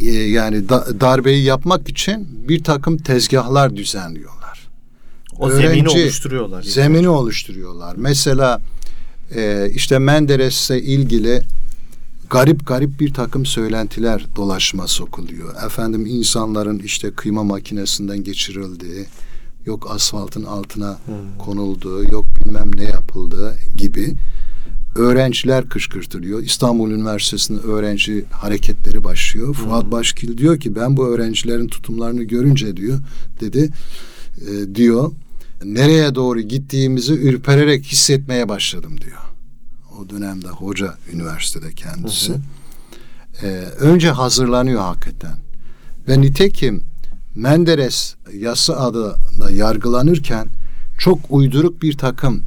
e, 0.00 0.10
yani 0.10 0.68
da- 0.68 1.00
darbeyi 1.00 1.44
yapmak 1.44 1.88
için 1.88 2.28
bir 2.48 2.64
takım 2.64 2.98
tezgahlar 2.98 3.76
düzenliyorlar 3.76 4.61
O 5.42 5.50
zemini 5.50 5.82
Öğrenci- 5.82 6.02
oluşturuyorlar. 6.02 6.62
zemini 6.62 7.08
oluşturuyorlar. 7.08 7.94
Mesela 7.96 8.60
e, 9.34 9.70
işte 9.74 9.98
Menderes'le 9.98 10.70
ilgili 10.70 11.42
garip 12.30 12.66
garip 12.66 13.00
bir 13.00 13.14
takım 13.14 13.46
söylentiler 13.46 14.26
dolaşıma 14.36 14.86
sokuluyor. 14.86 15.64
Efendim 15.66 16.06
insanların 16.06 16.78
işte 16.78 17.10
kıyma 17.10 17.44
makinesinden 17.44 18.24
geçirildiği, 18.24 19.06
yok 19.66 19.86
asfaltın 19.90 20.44
altına 20.44 20.98
konulduğu, 21.38 22.04
yok 22.12 22.24
bilmem 22.40 22.70
ne 22.76 22.84
yapıldığı 22.84 23.56
gibi 23.76 24.14
öğrenciler 24.96 25.68
kışkırtılıyor. 25.68 26.42
İstanbul 26.42 26.90
Üniversitesi'nin 26.90 27.58
öğrenci 27.58 28.24
hareketleri 28.30 29.04
başlıyor. 29.04 29.54
Fuat 29.54 29.90
Başkil 29.90 30.38
diyor 30.38 30.60
ki 30.60 30.76
ben 30.76 30.96
bu 30.96 31.06
öğrencilerin 31.08 31.68
tutumlarını 31.68 32.22
görünce 32.22 32.76
diyor 32.76 32.98
dedi 33.40 33.70
e, 34.40 34.74
diyor 34.74 35.12
nereye 35.64 36.14
doğru 36.14 36.40
gittiğimizi 36.40 37.14
ürpererek 37.14 37.84
hissetmeye 37.84 38.48
başladım 38.48 39.00
diyor. 39.00 39.18
O 39.98 40.08
dönemde 40.08 40.48
hoca 40.48 40.94
üniversitede 41.12 41.72
kendisi. 41.72 42.32
Ee, 43.42 43.46
önce 43.78 44.10
hazırlanıyor 44.10 44.80
hakikaten. 44.80 45.36
Ve 46.08 46.20
nitekim 46.20 46.84
Menderes 47.34 48.14
yasa 48.34 48.76
adına 48.76 49.50
yargılanırken 49.50 50.48
çok 50.98 51.18
uyduruk 51.30 51.82
bir 51.82 51.98
takım 51.98 52.42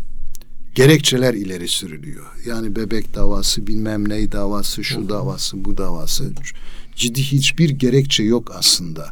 gerekçeler 0.76 1.34
ileri 1.34 1.68
sürülüyor. 1.68 2.26
Yani 2.46 2.76
bebek 2.76 3.16
davası, 3.16 3.68
bilmem 3.68 4.10
ne 4.10 4.32
davası, 4.32 4.84
şu 4.84 5.10
davası, 5.10 5.66
bu 5.66 5.78
davası. 5.78 6.32
Ciddi 6.96 7.22
hiçbir 7.24 7.70
gerekçe 7.70 8.24
yok 8.24 8.52
aslında. 8.56 9.12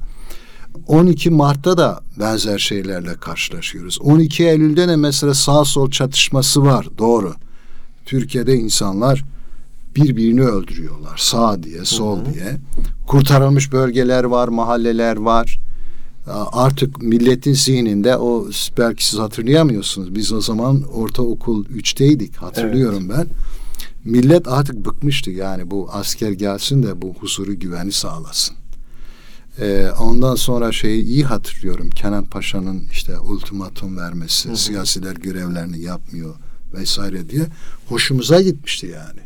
12 0.88 1.30
Mart'ta 1.30 1.78
da 1.78 2.02
benzer 2.20 2.58
şeylerle 2.58 3.14
karşılaşıyoruz. 3.16 4.00
12 4.02 4.44
Eylül'de 4.44 4.88
de 4.88 4.96
mesela 4.96 5.34
sağ 5.34 5.66
sol 5.66 5.92
çatışması 5.92 6.62
var. 6.66 6.88
Doğru. 6.98 7.34
Türkiye'de 8.06 8.56
insanlar 8.56 9.24
birbirini 9.96 10.44
öldürüyorlar. 10.44 11.18
Sağ 11.18 11.64
diye, 11.64 11.86
sol 11.86 12.18
hı 12.18 12.22
hı. 12.22 12.34
diye. 12.34 12.58
Kurtarılmış 13.08 13.72
bölgeler 13.72 14.24
var, 14.24 14.48
mahalleler 14.48 15.16
var. 15.16 15.60
Artık 16.52 17.02
milletin 17.02 17.54
zihninde 17.54 18.18
o 18.18 18.48
belki 18.78 19.06
siz 19.06 19.20
hatırlayamıyorsunuz. 19.20 20.16
Biz 20.16 20.34
o 20.34 20.42
zaman 20.42 20.84
ortaokul 20.94 21.66
3'teydik 21.66 22.36
hatırlıyorum 22.36 23.08
evet. 23.08 23.18
ben. 23.18 23.28
Millet 24.12 24.48
artık 24.48 24.86
bıkmıştı 24.86 25.32
yani 25.32 25.72
bu 25.72 25.90
asker 25.92 26.32
gelsin 26.32 26.84
de 26.84 27.02
bu 27.02 27.14
huzuru 27.20 27.60
güveni 27.60 27.92
sağlasın. 27.92 28.56
Ee, 29.60 29.90
ondan 30.00 30.36
sonra 30.36 30.72
şeyi 30.72 31.04
iyi 31.04 31.24
hatırlıyorum. 31.24 31.90
Kenan 31.90 32.26
Paşa'nın 32.26 32.84
işte 32.92 33.20
ultimatum 33.20 33.98
vermesi, 33.98 34.50
hı 34.50 34.54
hı. 34.54 34.58
siyasiler 34.58 35.16
görevlerini 35.16 35.80
yapmıyor 35.80 36.36
vesaire 36.74 37.30
diye 37.30 37.46
hoşumuza 37.90 38.42
gitmişti 38.42 38.88
yani. 38.88 39.20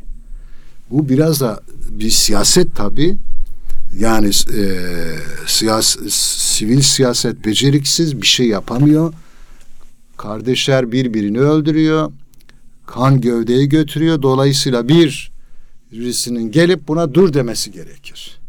Bu 0.89 1.09
biraz 1.09 1.41
da 1.41 1.61
bir 1.89 2.09
siyaset 2.09 2.75
tabii. 2.75 3.17
Yani 3.99 4.31
e, 4.57 4.63
siyas, 5.45 5.97
sivil 6.09 6.81
siyaset 6.81 7.45
beceriksiz 7.45 8.21
bir 8.21 8.27
şey 8.27 8.47
yapamıyor. 8.47 9.13
Kardeşler 10.17 10.91
birbirini 10.91 11.39
öldürüyor. 11.39 12.11
Kan 12.85 13.21
gövdeyi 13.21 13.69
götürüyor. 13.69 14.21
Dolayısıyla 14.21 14.87
bir 14.87 15.31
birisinin 15.91 16.51
gelip 16.51 16.87
buna 16.87 17.13
dur 17.13 17.33
demesi 17.33 17.71
gerekir. 17.71 18.39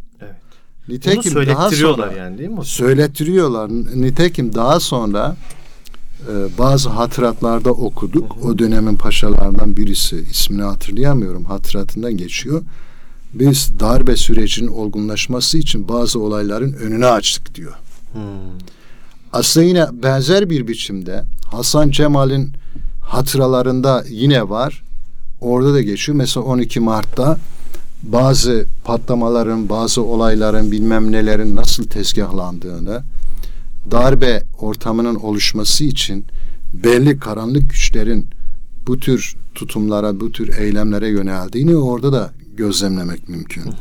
Nitekim 0.89 1.35
Bunu 1.35 1.47
daha 1.47 1.71
sonra, 1.71 2.13
yani 2.13 2.39
değil 2.39 2.51
mi? 2.51 2.65
Söylettiriyorlar. 2.65 3.71
Nitekim 3.95 4.55
daha 4.55 4.81
sonra 4.81 5.37
e, 6.29 6.59
bazı 6.59 6.89
hatıratlarda 6.89 7.71
okuduk. 7.71 8.37
Hı 8.37 8.41
hı. 8.41 8.49
O 8.49 8.59
dönemin 8.59 8.97
paşalarından 8.97 9.77
birisi 9.77 10.17
ismini 10.31 10.63
hatırlayamıyorum. 10.63 11.45
Hatıratından 11.45 12.17
geçiyor. 12.17 12.63
Biz 13.35 13.81
darbe 13.81 14.17
sürecinin 14.17 14.69
olgunlaşması 14.69 15.59
için 15.59 15.89
bazı 15.89 16.21
olayların 16.21 16.73
önünü 16.73 17.07
açtık 17.07 17.55
diyor. 17.55 17.73
Hmm. 18.13 18.23
Aslında 19.33 19.67
yine 19.67 19.87
benzer 20.03 20.51
bir 20.51 20.69
biçimde 20.69 21.25
Hasan 21.51 21.91
Cemal'in 21.91 22.53
hatıralarında 23.05 24.05
yine 24.09 24.49
var. 24.49 24.83
Orada 25.41 25.75
da 25.75 25.83
geçiyor. 25.83 26.19
Mesela 26.19 26.47
12 26.47 26.81
Mart'ta 26.81 27.37
bazı 28.03 28.67
patlamaların, 28.85 29.69
bazı 29.69 30.03
olayların 30.03 30.73
bilmem 30.73 31.13
nelerin 31.13 31.57
nasıl 31.57 31.85
tezgahlandığını, 31.85 33.03
darbe 33.91 34.43
ortamının 34.59 35.15
oluşması 35.15 35.85
için 35.85 36.25
belli 36.75 37.19
karanlık 37.19 37.71
güçlerin 37.71 38.27
bu 38.87 38.99
tür 38.99 39.37
tutumlara, 39.55 40.21
bu 40.21 40.33
tür 40.33 40.59
eylemlere 40.59 41.09
yöneldiğini 41.09 41.77
orada 41.77 42.13
da 42.13 42.31
gözlemlemek 42.57 43.29
mümkün. 43.29 43.63
Hı 43.63 43.69
hı. 43.69 43.73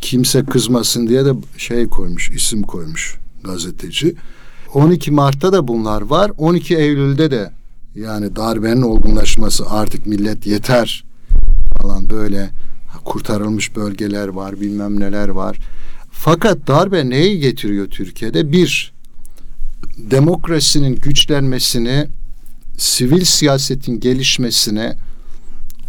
Kimse 0.00 0.44
kızmasın 0.44 1.08
diye 1.08 1.24
de 1.24 1.32
şey 1.56 1.86
koymuş, 1.86 2.30
isim 2.30 2.62
koymuş 2.62 3.18
gazeteci. 3.44 4.14
12 4.74 5.10
Mart'ta 5.10 5.52
da 5.52 5.68
bunlar 5.68 6.02
var. 6.02 6.32
12 6.38 6.76
Eylül'de 6.76 7.30
de 7.30 7.50
yani 7.94 8.36
darbenin 8.36 8.82
olgunlaşması 8.82 9.70
artık 9.70 10.06
millet 10.06 10.46
yeter 10.46 11.04
falan 11.82 12.10
böyle 12.10 12.50
kurtarılmış 13.04 13.76
bölgeler 13.76 14.28
var 14.28 14.60
bilmem 14.60 15.00
neler 15.00 15.28
var. 15.28 15.58
Fakat 16.10 16.66
darbe 16.66 17.10
neyi 17.10 17.40
getiriyor 17.40 17.86
Türkiye'de? 17.86 18.52
Bir, 18.52 18.92
demokrasinin 19.98 20.96
güçlenmesini, 20.96 22.06
sivil 22.78 23.24
siyasetin 23.24 24.00
gelişmesine, 24.00 24.96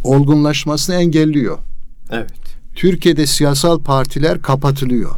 olgunlaşmasını 0.03 0.95
engelliyor. 0.95 1.57
Evet. 2.09 2.31
Türkiye'de 2.75 3.27
siyasal 3.27 3.79
partiler 3.79 4.41
kapatılıyor. 4.41 5.15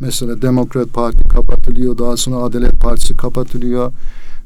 Mesela 0.00 0.42
Demokrat 0.42 0.92
Parti 0.92 1.28
kapatılıyor, 1.28 1.98
daha 1.98 2.16
sonra 2.16 2.36
Adalet 2.36 2.80
Partisi 2.80 3.16
kapatılıyor, 3.16 3.92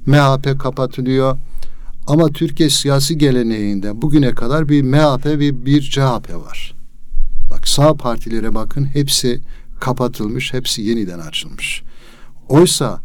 MHP 0.06 0.60
kapatılıyor. 0.60 1.36
Ama 2.06 2.28
Türkiye 2.28 2.70
siyasi 2.70 3.18
geleneğinde 3.18 4.02
bugüne 4.02 4.30
kadar 4.30 4.68
bir 4.68 4.82
MHP 4.82 5.26
ve 5.26 5.66
bir 5.66 5.82
CHP 5.82 6.34
var. 6.34 6.74
Bak 7.50 7.68
sağ 7.68 7.94
partilere 7.94 8.54
bakın 8.54 8.84
hepsi 8.84 9.40
kapatılmış, 9.80 10.52
hepsi 10.52 10.82
yeniden 10.82 11.18
açılmış. 11.18 11.82
Oysa 12.48 13.00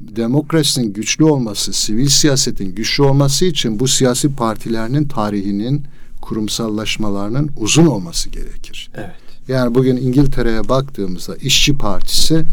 demokrasinin 0.00 0.92
güçlü 0.92 1.24
olması, 1.24 1.72
sivil 1.72 2.08
siyasetin 2.08 2.74
güçlü 2.74 3.02
olması 3.02 3.44
için 3.44 3.80
bu 3.80 3.88
siyasi 3.88 4.34
partilerinin 4.34 5.08
tarihinin 5.08 5.84
kurumsallaşmalarının 6.20 7.50
uzun 7.56 7.86
olması 7.86 8.30
gerekir. 8.30 8.90
Evet. 8.94 9.14
Yani 9.48 9.74
bugün 9.74 9.96
İngiltere'ye 9.96 10.68
baktığımızda 10.68 11.36
İşçi 11.36 11.78
Partisi 11.78 12.44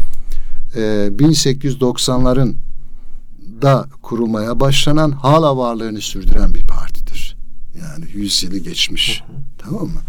e, 0.74 0.80
1890'ların 1.18 2.54
da 3.62 3.88
kurulmaya 4.02 4.60
başlanan 4.60 5.10
hala 5.10 5.56
varlığını 5.56 6.00
sürdüren 6.00 6.54
bir 6.54 6.66
partidir. 6.66 7.36
Yani 7.80 8.04
yüz 8.14 8.42
yılı 8.42 8.58
geçmiş. 8.58 9.22
Hı 9.26 9.32
hı. 9.32 9.36
Tamam 9.58 9.84
mı? 9.84 10.00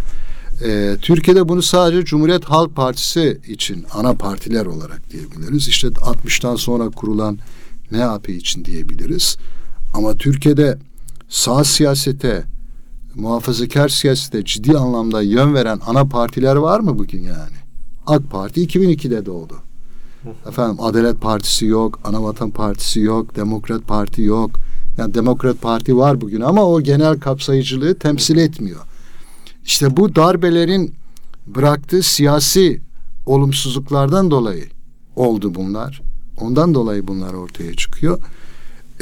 Ee, 0.66 0.98
Türkiye'de 1.02 1.50
bunu 1.50 1.62
sadece 1.62 2.06
Cumhuriyet 2.06 2.46
Halk 2.46 2.76
Partisi 2.76 3.42
için 3.48 3.86
ana 3.94 4.14
partiler 4.14 4.66
olarak 4.66 5.12
diyebiliriz. 5.12 5.68
İşte 5.68 5.88
60'tan 5.88 6.58
sonra 6.58 6.90
kurulan 6.90 7.40
MHP 7.92 8.30
için 8.30 8.66
diyebiliriz. 8.66 9.38
Ama 9.94 10.16
Türkiye'de 10.16 10.78
sağ 11.30 11.64
siyasete, 11.64 12.44
muhafazakar 13.16 13.90
siyasete 13.90 14.46
ciddi 14.46 14.78
anlamda 14.78 15.22
yön 15.22 15.54
veren 15.54 15.80
ana 15.86 16.06
partiler 16.06 16.56
var 16.56 16.80
mı 16.80 17.00
bugün 17.00 17.22
yani? 17.22 17.56
AK 18.08 18.32
Parti 18.32 18.66
2002'de 18.66 19.26
doğdu. 19.26 19.69
Efendim 20.48 20.78
Adalet 20.80 21.22
Partisi 21.22 21.66
yok, 21.66 22.00
Anavatan 22.04 22.52
Partisi 22.52 23.00
yok, 23.00 23.36
Demokrat 23.36 23.88
Parti 23.88 24.22
yok. 24.22 24.52
Yani 24.98 25.14
Demokrat 25.14 25.62
Parti 25.62 25.98
var 25.98 26.22
bugün 26.22 26.42
ama 26.42 26.66
o 26.66 26.82
genel 26.82 27.20
kapsayıcılığı 27.20 28.00
temsil 28.00 28.38
etmiyor. 28.38 28.80
İşte 29.66 29.98
bu 29.98 30.16
darbelerin 30.16 30.94
bıraktığı 31.48 32.04
siyasi 32.04 32.82
olumsuzluklardan 33.26 34.32
dolayı 34.32 34.66
oldu 35.16 35.56
bunlar. 35.56 36.02
Ondan 36.42 36.74
dolayı 36.74 37.08
bunlar 37.08 37.34
ortaya 37.34 37.74
çıkıyor. 37.74 38.20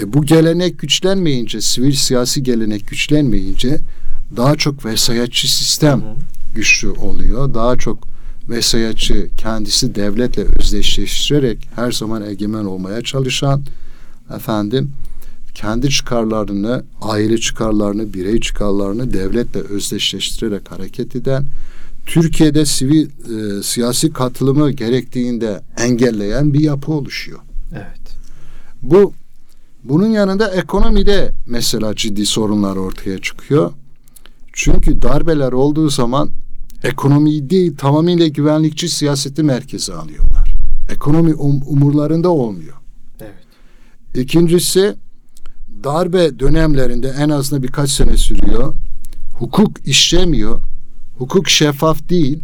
E, 0.01 0.13
bu 0.13 0.25
gelenek 0.25 0.79
güçlenmeyince, 0.79 1.61
sivil 1.61 1.93
siyasi 1.95 2.43
gelenek 2.43 2.87
güçlenmeyince 2.87 3.79
daha 4.37 4.55
çok 4.55 4.85
vesayetçi 4.85 5.47
sistem 5.47 6.03
güçlü 6.55 6.89
oluyor. 6.89 7.53
Daha 7.53 7.77
çok 7.77 7.97
vesayetçi 8.49 9.29
kendisi 9.37 9.95
devletle 9.95 10.43
özdeşleştirerek 10.59 11.69
her 11.75 11.91
zaman 11.91 12.25
egemen 12.25 12.65
olmaya 12.65 13.01
çalışan 13.01 13.63
efendim 14.35 14.91
kendi 15.57 15.89
çıkarlarını, 15.89 16.83
aile 17.01 17.37
çıkarlarını, 17.37 18.13
birey 18.13 18.39
çıkarlarını 18.39 19.13
devletle 19.13 19.59
özdeşleştirerek 19.59 20.71
hareket 20.71 21.15
eden, 21.15 21.45
Türkiye'de 22.05 22.65
sivil 22.65 23.07
e, 23.07 23.63
siyasi 23.63 24.13
katılımı 24.13 24.71
gerektiğinde 24.71 25.61
engelleyen 25.77 26.53
bir 26.53 26.59
yapı 26.59 26.91
oluşuyor. 26.91 27.39
Evet. 27.71 28.17
Bu 28.81 29.13
bunun 29.83 30.07
yanında 30.07 30.51
ekonomide 30.51 31.31
mesela 31.47 31.95
ciddi 31.95 32.25
sorunlar 32.25 32.75
ortaya 32.75 33.21
çıkıyor. 33.21 33.71
Çünkü 34.53 35.01
darbeler 35.01 35.51
olduğu 35.51 35.89
zaman 35.89 36.29
ekonomiyi 36.83 37.49
değil 37.49 37.77
tamamıyla 37.77 38.27
güvenlikçi 38.27 38.89
siyaseti 38.89 39.43
merkeze 39.43 39.93
alıyorlar. 39.93 40.55
Ekonomi 40.89 41.33
um, 41.33 41.61
umurlarında 41.67 42.29
olmuyor. 42.29 42.75
Evet. 43.19 43.33
İkincisi 44.15 44.95
darbe 45.83 46.39
dönemlerinde 46.39 47.15
en 47.19 47.29
azından 47.29 47.63
birkaç 47.63 47.89
sene 47.89 48.17
sürüyor. 48.17 48.75
Hukuk 49.39 49.87
işlemiyor. 49.87 50.61
Hukuk 51.17 51.49
şeffaf 51.49 52.09
değil. 52.09 52.39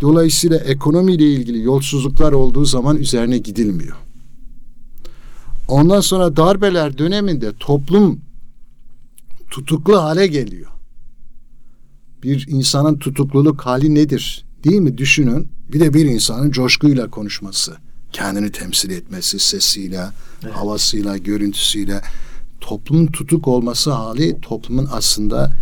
Dolayısıyla 0.00 0.56
ekonomiyle 0.56 1.32
ilgili 1.32 1.62
yolsuzluklar 1.62 2.32
olduğu 2.32 2.64
zaman 2.64 2.96
üzerine 2.96 3.38
gidilmiyor. 3.38 3.96
Ondan 5.68 6.00
sonra 6.00 6.36
darbeler 6.36 6.98
döneminde 6.98 7.52
toplum 7.60 8.20
tutuklu 9.50 10.02
hale 10.02 10.26
geliyor. 10.26 10.70
Bir 12.22 12.46
insanın 12.48 12.98
tutukluluk 12.98 13.60
hali 13.60 13.94
nedir? 13.94 14.44
Değil 14.64 14.80
mi? 14.80 14.98
Düşünün. 14.98 15.48
Bir 15.72 15.80
de 15.80 15.94
bir 15.94 16.04
insanın 16.04 16.50
coşkuyla 16.50 17.10
konuşması, 17.10 17.76
kendini 18.12 18.52
temsil 18.52 18.90
etmesi, 18.90 19.38
sesiyle, 19.38 20.04
evet. 20.44 20.54
havasıyla, 20.54 21.16
görüntüsüyle 21.16 22.00
toplumun 22.60 23.06
tutuk 23.06 23.48
olması 23.48 23.90
hali 23.90 24.40
toplumun 24.40 24.88
aslında 24.92 25.52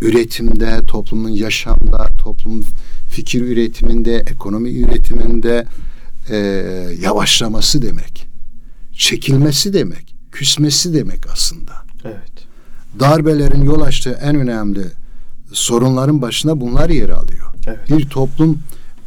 üretimde, 0.00 0.80
toplumun 0.86 1.28
yaşamda, 1.28 2.06
toplumun 2.18 2.64
fikir 3.10 3.42
üretiminde, 3.42 4.16
ekonomi 4.16 4.70
üretiminde 4.70 5.66
e, 6.30 6.36
yavaşlaması 7.00 7.82
demek. 7.82 8.26
Çekilmesi 8.92 9.72
demek. 9.72 10.14
Küsmesi 10.32 10.94
demek 10.94 11.26
aslında. 11.32 11.72
Evet. 12.04 12.32
Darbelerin 13.00 13.62
yol 13.62 13.80
açtığı 13.80 14.18
en 14.22 14.36
önemli 14.36 14.84
sorunların 15.52 16.22
başına 16.22 16.60
bunlar 16.60 16.90
yer 16.90 17.08
alıyor. 17.08 17.46
Evet. 17.66 17.90
Bir 17.90 18.08
toplum 18.08 18.58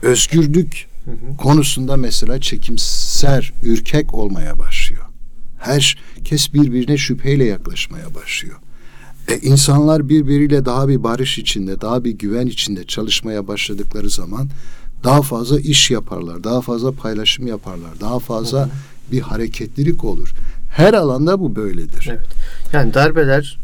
özgürlük 0.01 0.88
Hı 1.06 1.12
hı. 1.12 1.38
konusunda 1.38 1.97
mesela 1.97 2.41
çekimser, 2.41 3.53
ürkek 3.63 4.13
olmaya 4.13 4.60
başlıyor. 4.60 5.06
Herkes 5.60 6.53
birbirine 6.53 6.97
şüpheyle 6.97 7.45
yaklaşmaya 7.45 8.15
başlıyor. 8.15 8.56
E, 9.27 9.38
insanlar 9.38 10.10
birbiriyle 10.10 10.65
daha 10.65 10.88
bir 10.88 11.03
barış 11.03 11.38
içinde, 11.38 11.82
daha 11.82 12.03
bir 12.03 12.12
güven 12.12 12.47
içinde 12.47 12.84
çalışmaya 12.84 13.47
başladıkları 13.47 14.10
zaman 14.10 14.49
daha 15.03 15.21
fazla 15.21 15.60
iş 15.60 15.91
yaparlar, 15.91 16.43
daha 16.43 16.62
fazla 16.62 16.91
paylaşım 16.91 17.47
yaparlar, 17.47 17.99
daha 18.01 18.19
fazla 18.19 18.69
bir 19.12 19.21
hareketlilik 19.21 20.03
olur. 20.03 20.34
Her 20.71 20.93
alanda 20.93 21.39
bu 21.39 21.56
böyledir. 21.56 22.08
Evet. 22.12 22.27
Yani 22.73 22.93
darbeler 22.93 23.58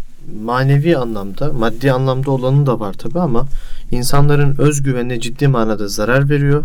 manevi 0.43 0.97
anlamda, 0.97 1.53
maddi 1.53 1.91
anlamda 1.91 2.31
olanı 2.31 2.65
da 2.65 2.79
var 2.79 2.93
tabi 2.93 3.19
ama 3.19 3.47
insanların 3.91 4.55
özgüvenine 4.57 5.19
ciddi 5.19 5.47
manada 5.47 5.87
zarar 5.87 6.29
veriyor. 6.29 6.63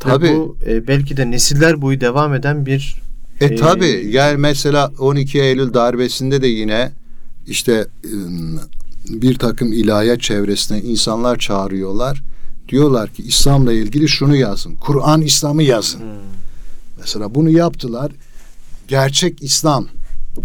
Tabii. 0.00 0.24
Ve 0.24 0.36
bu 0.36 0.56
e, 0.66 0.88
belki 0.88 1.16
de 1.16 1.30
nesiller 1.30 1.82
boyu 1.82 2.00
devam 2.00 2.34
eden 2.34 2.66
bir 2.66 3.02
E 3.40 3.44
Ee, 3.44 3.56
tabi 3.56 4.06
yani 4.10 4.36
mesela 4.36 4.92
12 4.98 5.40
Eylül 5.40 5.74
darbesinde 5.74 6.42
de 6.42 6.46
yine 6.46 6.92
işte 7.46 7.86
bir 9.08 9.38
takım 9.38 9.72
ilahiyat 9.72 10.20
çevresine 10.20 10.80
insanlar 10.80 11.38
çağırıyorlar. 11.38 12.22
Diyorlar 12.68 13.10
ki 13.10 13.22
İslam'la 13.22 13.72
ilgili 13.72 14.08
şunu 14.08 14.36
yazın. 14.36 14.74
Kur'an 14.74 15.22
İslam'ı 15.22 15.62
yazın. 15.62 16.00
Hmm. 16.00 16.06
Mesela 17.00 17.34
bunu 17.34 17.50
yaptılar. 17.50 18.12
Gerçek 18.88 19.42
İslam, 19.42 19.86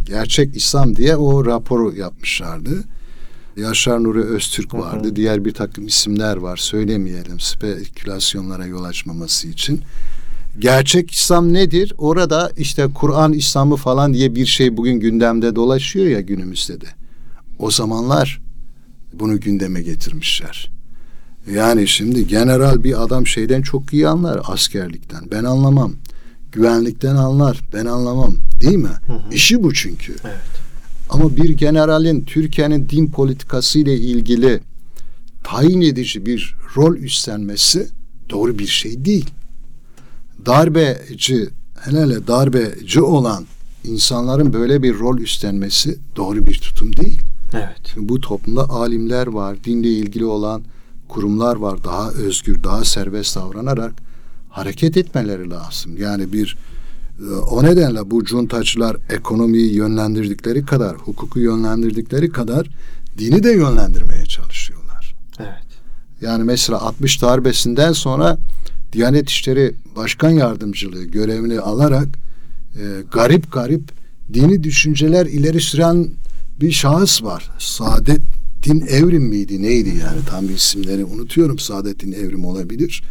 gerçek 0.05 0.55
İslam 0.55 0.95
diye 0.95 1.15
o 1.15 1.45
raporu 1.45 1.95
yapmışlardı. 1.95 2.83
Yaşar 3.57 4.03
Nuri 4.03 4.21
Öztürk 4.23 4.73
Hı 4.73 4.77
hı. 4.77 4.81
vardı. 4.81 5.15
Diğer 5.15 5.45
bir 5.45 5.53
takım 5.53 5.87
isimler 5.87 6.37
var. 6.37 6.57
Söylemeyelim 6.57 7.39
spekülasyonlara 7.39 8.65
yol 8.65 8.83
açmaması 8.83 9.47
için. 9.47 9.81
Gerçek 10.59 11.11
İslam 11.11 11.53
nedir? 11.53 11.93
Orada 11.97 12.51
işte 12.57 12.87
Kur'an 12.95 13.33
İslam'ı 13.33 13.75
falan 13.75 14.13
diye 14.13 14.35
bir 14.35 14.45
şey 14.45 14.77
bugün 14.77 14.99
gündemde 14.99 15.55
dolaşıyor 15.55 16.05
ya 16.05 16.21
günümüzde 16.21 16.81
de. 16.81 16.87
O 17.59 17.71
zamanlar 17.71 18.41
bunu 19.13 19.39
gündeme 19.39 19.81
getirmişler. 19.81 20.71
Yani 21.51 21.87
şimdi 21.87 22.27
general 22.27 22.83
bir 22.83 23.03
adam 23.03 23.27
şeyden 23.27 23.61
çok 23.61 23.93
iyi 23.93 24.07
anlar 24.07 24.41
askerlikten. 24.43 25.31
Ben 25.31 25.43
anlamam. 25.43 25.93
Güvenlikten 26.51 27.15
anlar. 27.15 27.61
Ben 27.73 27.85
anlamam. 27.85 28.35
Değil 28.63 28.77
mi? 28.77 28.89
Hı 29.07 29.13
hı. 29.13 29.33
İşi 29.33 29.63
bu 29.63 29.73
çünkü. 29.73 30.15
Evet. 30.23 30.63
Ama 31.09 31.35
bir 31.35 31.49
generalin 31.49 32.25
Türkiye'nin 32.25 32.89
din 32.89 33.11
politikası 33.11 33.79
ile 33.79 33.93
ilgili 33.97 34.59
tayin 35.43 35.81
edici 35.81 36.25
bir 36.25 36.55
rol 36.75 36.95
üstlenmesi 36.95 37.87
doğru 38.29 38.59
bir 38.59 38.67
şey 38.67 39.05
değil. 39.05 39.29
Darbeci, 40.45 41.49
hele 41.79 42.01
hele 42.01 42.27
darbeci 42.27 43.01
olan 43.01 43.45
insanların 43.83 44.53
böyle 44.53 44.83
bir 44.83 44.99
rol 44.99 45.17
üstlenmesi 45.17 45.97
doğru 46.15 46.45
bir 46.47 46.59
tutum 46.59 46.97
değil. 46.97 47.21
Evet. 47.53 47.93
Bu 47.97 48.21
toplumda 48.21 48.69
alimler 48.69 49.27
var, 49.27 49.63
dinle 49.63 49.89
ilgili 49.89 50.25
olan 50.25 50.63
kurumlar 51.07 51.55
var. 51.55 51.83
Daha 51.83 52.11
özgür, 52.11 52.63
daha 52.63 52.85
serbest 52.85 53.35
davranarak 53.35 53.93
hareket 54.49 54.97
etmeleri 54.97 55.49
lazım. 55.49 55.97
Yani 55.97 56.33
bir 56.33 56.57
o 57.31 57.63
nedenle 57.63 58.11
bu 58.11 58.25
cuntacılar 58.25 58.97
ekonomiyi 59.09 59.73
yönlendirdikleri 59.73 60.65
kadar, 60.65 60.95
hukuku 60.97 61.39
yönlendirdikleri 61.39 62.29
kadar 62.29 62.69
dini 63.17 63.43
de 63.43 63.51
yönlendirmeye 63.51 64.25
çalışıyorlar. 64.25 65.15
Evet. 65.39 65.63
Yani 66.21 66.43
mesela 66.43 66.81
60 66.81 67.21
darbesinden 67.21 67.93
sonra 67.93 68.37
Diyanet 68.93 69.29
İşleri 69.29 69.75
Başkan 69.95 70.29
Yardımcılığı 70.29 71.03
görevini 71.03 71.59
alarak 71.59 72.07
e, 72.75 72.81
garip 73.11 73.51
garip 73.51 73.91
dini 74.33 74.63
düşünceler 74.63 75.25
ileri 75.25 75.61
süren 75.61 76.09
bir 76.61 76.71
şahıs 76.71 77.23
var. 77.23 77.51
Saadettin 77.59 78.81
Evrim 78.87 79.23
miydi 79.23 79.61
neydi 79.61 79.89
yani 79.89 80.19
tam 80.29 80.47
bir 80.47 80.53
isimleri 80.53 81.05
unutuyorum. 81.05 81.59
Saadettin 81.59 82.11
Evrim 82.11 82.45
olabilir. 82.45 83.03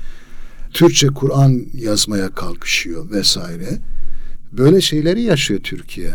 Türkçe 0.72 1.06
Kur'an 1.06 1.66
yazmaya 1.74 2.28
kalkışıyor 2.28 3.10
vesaire. 3.10 3.78
Böyle 4.52 4.80
şeyleri 4.80 5.22
yaşıyor 5.22 5.60
Türkiye. 5.60 6.12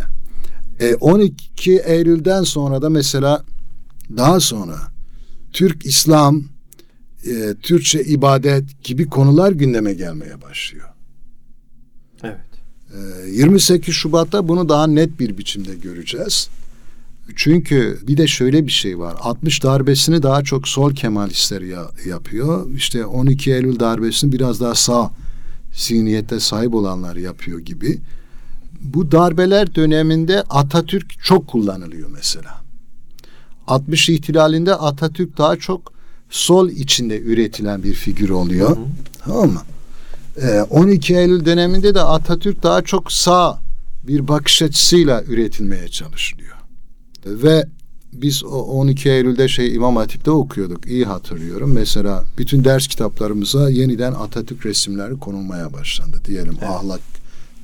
E, 0.80 0.96
12 0.96 1.80
Eylül'den 1.80 2.44
sonra 2.44 2.82
da 2.82 2.90
mesela 2.90 3.44
daha 4.18 4.40
sonra 4.40 4.78
Türk 5.54 5.86
İslam, 5.86 6.44
e, 7.26 7.56
Türkçe 7.62 8.04
ibadet 8.04 8.84
gibi 8.84 9.06
konular 9.06 9.52
gündeme 9.52 9.94
gelmeye 9.94 10.42
başlıyor. 10.42 10.90
Evet. 12.24 12.38
E, 13.26 13.30
28 13.30 13.96
Şubat'ta 13.96 14.48
bunu 14.48 14.70
daha 14.70 14.88
net 14.88 15.20
bir 15.20 15.38
biçimde 15.38 15.76
göreceğiz. 15.76 16.50
Çünkü 17.36 18.00
bir 18.08 18.18
de 18.18 18.28
şöyle 18.28 18.66
bir 18.66 18.72
şey 18.72 19.00
var. 19.00 19.16
60 19.20 19.64
darbesini 19.64 20.24
daha 20.24 20.44
çok 20.44 20.68
sol 20.68 20.96
Kemalistler 20.96 21.62
ya, 21.62 21.92
yapıyor. 22.06 22.72
İşte 22.76 23.06
12 23.06 23.54
Eylül 23.54 23.80
darbesini 23.80 24.32
biraz 24.32 24.62
daha 24.62 24.76
sağ 24.76 25.12
zihniyette 25.74 26.40
sahip 26.40 26.76
olanlar 26.76 27.16
yapıyor 27.16 27.60
gibi. 27.60 28.00
Bu 28.82 29.12
darbeler 29.12 29.76
döneminde 29.76 30.42
Atatürk 30.50 31.24
çok 31.24 31.48
kullanılıyor 31.48 32.10
mesela. 32.14 32.62
60 33.68 34.10
ihtilalinde 34.10 34.76
Atatürk 34.76 35.38
daha 35.38 35.56
çok 35.56 35.94
sol 36.30 36.70
içinde 36.70 37.20
üretilen 37.20 37.84
bir 37.84 37.94
figür 37.94 38.30
oluyor. 38.30 38.70
Hı 38.70 38.82
hı. 38.82 38.86
Tamam 39.24 39.50
mı? 39.50 39.62
Ee, 40.42 40.62
12 40.62 41.16
Eylül 41.16 41.46
döneminde 41.46 41.96
de 41.96 42.02
Atatürk 42.02 42.64
daha 42.64 42.82
çok 42.82 43.12
sağ 43.12 43.60
bir 44.08 44.28
bakış 44.28 44.62
açısıyla 44.62 45.24
üretilmeye 45.24 45.88
çalışılıyor. 45.88 46.56
Ve 47.26 47.66
biz 48.14 48.44
o 48.44 48.48
12 48.50 49.10
Eylül'de 49.10 49.48
şey 49.48 49.76
İmam 49.76 49.96
Hatip'te 49.96 50.32
okuyorduk. 50.32 50.88
İyi 50.88 51.06
hatırlıyorum. 51.06 51.74
Mesela 51.74 52.24
bütün 52.38 52.64
ders 52.64 52.88
kitaplarımıza 52.88 53.70
yeniden 53.70 54.14
Atatürk 54.14 54.66
resimleri 54.66 55.20
konulmaya 55.20 55.74
başlandı. 55.74 56.22
Diyelim 56.26 56.58
Evet. 56.60 56.70
ahlak 56.70 57.02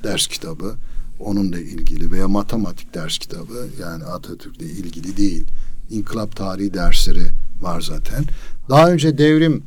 ders 0.04 0.26
kitabı 0.26 0.74
onunla 1.20 1.58
ilgili 1.58 2.12
veya 2.12 2.28
matematik 2.28 2.94
ders 2.94 3.18
kitabı 3.18 3.66
yani 3.80 4.04
Atatürk'le 4.04 4.62
ilgili 4.62 5.16
değil. 5.16 5.44
İnkılap 5.90 6.36
tarihi 6.36 6.74
dersleri 6.74 7.26
var 7.60 7.80
zaten. 7.80 8.24
Daha 8.68 8.90
önce 8.90 9.18
devrim 9.18 9.62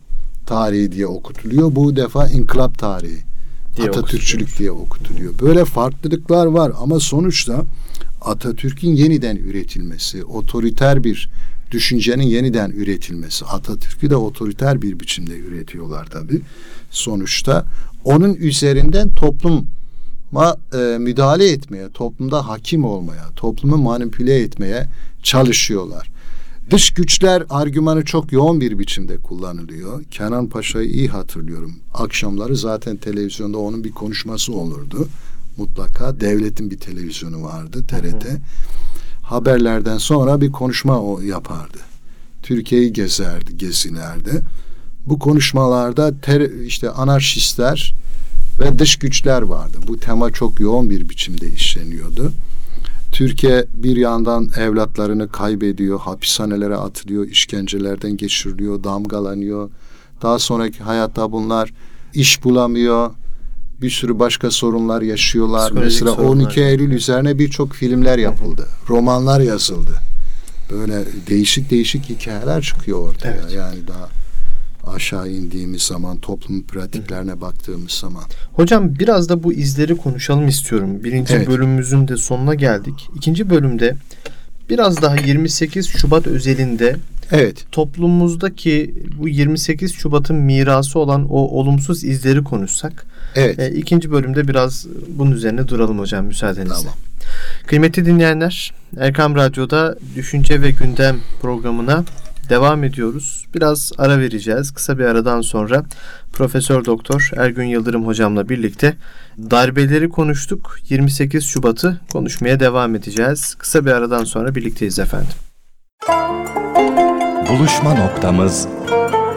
tarihi 0.45 0.91
diye 0.91 1.07
okutuluyor. 1.07 1.75
Bu 1.75 1.95
defa 1.95 2.27
inkılap 2.27 2.77
tarihi. 2.77 3.19
Diye 3.77 3.89
Atatürkçülük 3.89 4.57
diye 4.59 4.71
okutuluyor. 4.71 5.33
Böyle 5.41 5.65
farklılıklar 5.65 6.45
var 6.45 6.71
ama 6.79 6.99
sonuçta 6.99 7.65
Atatürk'ün 8.21 8.95
yeniden 8.95 9.35
üretilmesi, 9.35 10.25
otoriter 10.25 11.03
bir 11.03 11.29
düşüncenin 11.71 12.23
yeniden 12.23 12.71
üretilmesi. 12.71 13.45
Atatürk'ü 13.45 14.09
de 14.09 14.15
otoriter 14.15 14.81
bir 14.81 14.99
biçimde 14.99 15.37
üretiyorlar 15.37 16.05
tabii. 16.05 16.41
Sonuçta 16.89 17.65
onun 18.03 18.33
üzerinden 18.33 19.09
topluma 20.27 20.57
e, 20.73 20.97
müdahale 20.97 21.51
etmeye, 21.51 21.89
toplumda 21.89 22.47
hakim 22.47 22.85
olmaya, 22.85 23.29
toplumu 23.35 23.77
manipüle 23.77 24.35
etmeye 24.35 24.87
çalışıyorlar. 25.23 26.09
Dış 26.69 26.89
güçler 26.89 27.43
argümanı 27.49 28.05
çok 28.05 28.31
yoğun 28.31 28.61
bir 28.61 28.79
biçimde 28.79 29.17
kullanılıyor. 29.17 30.03
Kenan 30.03 30.49
Paşa'yı 30.49 30.89
iyi 30.89 31.07
hatırlıyorum. 31.07 31.75
Akşamları 31.93 32.55
zaten 32.55 32.97
televizyonda 32.97 33.57
onun 33.57 33.83
bir 33.83 33.91
konuşması 33.91 34.53
olurdu. 34.53 35.07
Mutlaka 35.57 36.19
devletin 36.19 36.71
bir 36.71 36.77
televizyonu 36.77 37.43
vardı 37.43 37.83
TRT. 37.87 38.25
Haberlerden 39.23 39.97
sonra 39.97 40.41
bir 40.41 40.51
konuşma 40.51 41.01
o 41.01 41.21
yapardı. 41.21 41.77
Türkiye'yi 42.43 42.93
gezerdi, 42.93 43.57
gezilerde. 43.57 44.41
Bu 45.05 45.19
konuşmalarda 45.19 46.21
ter, 46.21 46.41
işte 46.41 46.89
anarşistler 46.89 47.93
ve 48.59 48.79
dış 48.79 48.95
güçler 48.95 49.41
vardı. 49.41 49.77
Bu 49.87 49.99
tema 49.99 50.31
çok 50.31 50.59
yoğun 50.59 50.89
bir 50.89 51.09
biçimde 51.09 51.47
işleniyordu. 51.49 52.31
Türkiye 53.11 53.65
bir 53.73 53.97
yandan 53.97 54.49
evlatlarını 54.57 55.31
kaybediyor, 55.31 55.99
hapishanelere 55.99 56.75
atılıyor, 56.75 57.27
işkencelerden 57.27 58.17
geçiriliyor, 58.17 58.83
damgalanıyor. 58.83 59.69
Daha 60.21 60.39
sonraki 60.39 60.83
hayatta 60.83 61.31
bunlar 61.31 61.73
iş 62.13 62.43
bulamıyor, 62.43 63.11
bir 63.81 63.89
sürü 63.89 64.19
başka 64.19 64.51
sorunlar 64.51 65.01
yaşıyorlar. 65.01 65.65
Psikolojik 65.65 66.01
Mesela 66.01 66.15
sorunlar. 66.15 66.45
12 66.45 66.61
Eylül 66.61 66.91
üzerine 66.91 67.39
birçok 67.39 67.73
filmler 67.73 68.17
yapıldı, 68.17 68.67
romanlar 68.89 69.39
yazıldı. 69.39 69.91
Böyle 70.71 71.03
değişik 71.29 71.71
değişik 71.71 72.09
hikayeler 72.09 72.61
çıkıyor 72.61 73.09
ortaya. 73.09 73.31
Evet. 73.31 73.53
Yani 73.53 73.87
daha 73.87 74.09
aşağı 74.87 75.29
indiğimiz 75.29 75.81
zaman, 75.81 76.17
toplum 76.17 76.63
pratiklerine 76.63 77.41
baktığımız 77.41 77.91
zaman. 77.91 78.23
Hocam 78.53 78.99
biraz 78.99 79.29
da 79.29 79.43
bu 79.43 79.53
izleri 79.53 79.97
konuşalım 79.97 80.47
istiyorum. 80.47 81.03
Birinci 81.03 81.33
Evet. 81.33 81.47
bölümümüzün 81.47 82.07
de 82.07 82.17
sonuna 82.17 82.55
geldik. 82.55 83.09
İkinci 83.15 83.49
bölümde 83.49 83.95
biraz 84.69 85.01
daha 85.01 85.15
28 85.15 85.87
Şubat 85.87 86.27
özelinde 86.27 86.95
Evet. 87.31 87.65
Toplumumuzdaki 87.71 88.93
bu 89.19 89.29
28 89.29 89.93
Şubat'ın 89.93 90.35
mirası 90.35 90.99
olan 90.99 91.25
o 91.29 91.37
olumsuz 91.37 92.03
izleri 92.03 92.43
konuşsak. 92.43 93.05
Evet. 93.35 93.59
E, 93.59 93.71
ikinci 93.71 94.11
bölümde 94.11 94.47
biraz 94.47 94.87
bunun 95.07 95.31
üzerine 95.31 95.67
duralım 95.67 95.99
hocam 95.99 96.25
müsaadenizle. 96.25 96.75
Tamam. 96.75 96.93
Kıymetli 97.67 98.05
dinleyenler, 98.05 98.73
Erkam 98.97 99.35
Radyo'da 99.35 99.97
Düşünce 100.15 100.61
ve 100.61 100.71
Gündem 100.71 101.17
programına 101.41 102.05
devam 102.49 102.83
ediyoruz. 102.83 103.45
Biraz 103.55 103.91
ara 103.97 104.19
vereceğiz. 104.19 104.71
Kısa 104.71 104.99
bir 104.99 105.05
aradan 105.05 105.41
sonra 105.41 105.83
Profesör 106.33 106.85
Doktor 106.85 107.31
Ergün 107.37 107.65
Yıldırım 107.65 108.07
hocamla 108.07 108.49
birlikte 108.49 108.95
darbeleri 109.37 110.09
konuştuk. 110.09 110.77
28 110.89 111.45
Şubat'ı 111.45 111.99
konuşmaya 112.11 112.59
devam 112.59 112.95
edeceğiz. 112.95 113.55
Kısa 113.55 113.85
bir 113.85 113.91
aradan 113.91 114.23
sonra 114.23 114.55
birlikteyiz 114.55 114.99
efendim. 114.99 115.33
Buluşma 117.49 117.93
noktamız 117.93 118.67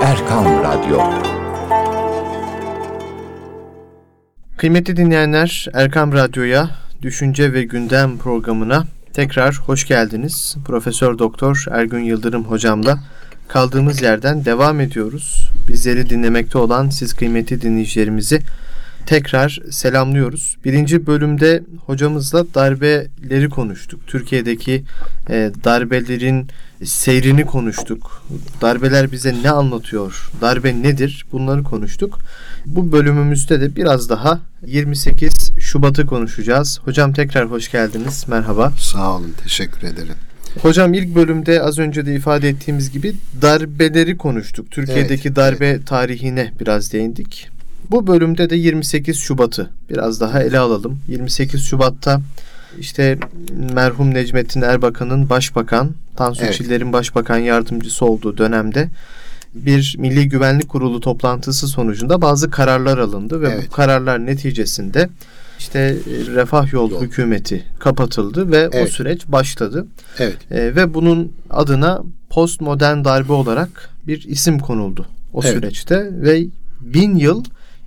Erkam 0.03 0.45
Radyo. 0.45 0.99
Kıymetli 4.57 4.97
dinleyenler, 4.97 5.67
Erkam 5.75 6.13
Radyo'ya 6.13 6.71
Düşünce 7.03 7.53
ve 7.53 7.63
Gündem 7.63 8.19
programına 8.19 8.85
tekrar 9.13 9.55
hoş 9.55 9.87
geldiniz. 9.87 10.57
Profesör 10.65 11.19
Doktor 11.19 11.65
Ergün 11.71 12.05
Yıldırım 12.05 12.45
hocamla 12.45 12.99
kaldığımız 13.49 14.03
yerden 14.03 14.45
devam 14.45 14.81
ediyoruz. 14.81 15.51
Bizleri 15.69 16.11
dinlemekte 16.11 16.59
olan 16.59 16.91
siz 16.91 17.15
kıymetli 17.15 17.63
dinleyicilerimizi 17.63 18.41
tekrar 19.07 19.61
selamlıyoruz. 19.71 20.57
Birinci 20.65 21.07
bölümde 21.07 21.63
hocamızla 21.87 22.55
darbeleri 22.55 23.49
konuştuk. 23.49 24.01
Türkiye'deki 24.07 24.85
e, 25.31 25.51
darbelerin 25.65 26.49
seyrini 26.85 27.47
konuştuk. 27.47 28.23
Darbeler 28.61 29.13
bize 29.13 29.35
ne 29.43 29.51
anlatıyor? 29.51 30.31
Darbe 30.41 30.83
nedir? 30.83 31.27
Bunları 31.33 31.63
konuştuk. 31.63 32.19
Bu 32.67 32.93
bölümümüzde 32.93 33.61
de 33.61 33.77
biraz 33.77 34.09
daha 34.09 34.41
28 34.67 35.53
Şubat'ı 35.61 36.07
konuşacağız. 36.07 36.81
Hocam 36.85 37.13
tekrar 37.13 37.51
hoş 37.51 37.71
geldiniz. 37.71 38.25
Merhaba. 38.29 38.73
Sağ 38.79 39.17
olun. 39.17 39.35
Teşekkür 39.43 39.83
ederim. 39.83 40.15
Hocam 40.63 40.95
ilk 40.95 41.15
bölümde 41.15 41.63
az 41.63 41.79
önce 41.79 42.07
de 42.07 42.15
ifade 42.15 42.49
ettiğimiz 42.49 42.91
gibi 42.91 43.15
darbeleri 43.43 44.17
konuştuk. 44.17 44.71
Türkiye'deki 44.71 45.29
Evet, 45.29 45.37
darbe 45.37 45.67
evet. 45.67 45.87
tarihine 45.87 46.53
biraz 46.61 46.93
değindik. 46.93 47.49
Bu 47.91 48.07
bölümde 48.07 48.51
de 48.51 48.57
28 48.57 49.19
Şubat'ı 49.19 49.71
biraz 49.91 50.21
daha 50.21 50.43
ele 50.43 50.59
alalım. 50.59 50.99
28 51.09 51.63
Şubat'ta 51.63 52.21
işte 52.79 53.19
merhum 53.75 54.15
Necmettin 54.15 54.63
Erbakan'ın 54.63 55.29
başbakan, 55.29 55.91
Tansu 56.17 56.45
evet. 56.45 56.55
Çiller'in 56.55 56.93
başbakan 56.93 57.39
yardımcısı 57.39 58.05
olduğu 58.05 58.39
dönemde 58.39 58.89
bir 59.55 59.97
Milli 59.99 60.29
Güvenlik 60.29 60.69
Kurulu 60.69 61.01
toplantısı 61.01 61.69
sonucunda 61.69 62.23
bazı 62.23 62.51
kararlar 62.51 62.99
alındı 62.99 63.41
ve 63.41 63.49
evet. 63.49 63.67
bu 63.67 63.73
kararlar 63.73 64.27
neticesinde 64.27 65.09
işte 65.59 65.97
Refah 66.07 66.73
Yol, 66.73 66.91
Yol. 66.91 67.03
hükümeti 67.03 67.65
kapatıldı 67.79 68.53
ve 68.53 68.59
evet. 68.73 68.85
o 68.85 68.87
süreç 68.87 69.27
başladı. 69.29 69.87
Evet. 70.19 70.37
E, 70.51 70.77
ve 70.77 70.95
bunun 70.95 71.33
adına 71.51 72.03
postmodern 72.31 73.05
darbe 73.05 73.33
olarak 73.33 73.91
bir 74.07 74.25
isim 74.25 74.59
konuldu 74.59 75.07
o 75.33 75.41
evet. 75.45 75.55
süreçte 75.55 76.09
ve 76.13 76.47
bin 76.81 77.17
yıl 77.17 77.45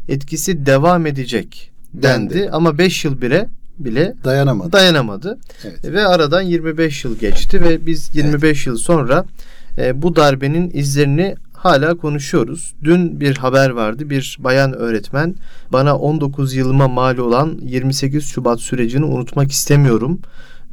etkisi 0.09 0.65
devam 0.65 1.05
edecek 1.05 1.71
dendi, 1.93 2.33
dendi. 2.33 2.49
ama 2.51 2.77
5 2.77 3.05
yıl 3.05 3.21
bire 3.21 3.47
bile 3.79 4.13
dayanamadı. 4.23 4.71
Dayanamadı. 4.71 5.37
Evet. 5.63 5.83
Ve 5.83 6.07
aradan 6.07 6.41
25 6.41 7.05
yıl 7.05 7.19
geçti 7.19 7.61
ve 7.61 7.85
biz 7.85 8.15
25 8.15 8.43
evet. 8.43 8.67
yıl 8.67 8.77
sonra 8.77 9.25
e, 9.77 10.01
bu 10.01 10.15
darbenin 10.15 10.71
izlerini 10.73 11.35
hala 11.63 11.97
konuşuyoruz. 11.97 12.73
Dün 12.83 13.19
bir 13.19 13.37
haber 13.37 13.69
vardı. 13.69 14.09
Bir 14.09 14.37
bayan 14.39 14.73
öğretmen 14.73 15.35
bana 15.71 15.97
19 15.97 16.53
yılıma 16.53 16.87
mal 16.87 17.17
olan 17.17 17.57
28 17.61 18.25
Şubat 18.25 18.59
sürecini 18.59 19.05
unutmak 19.05 19.51
istemiyorum 19.51 20.19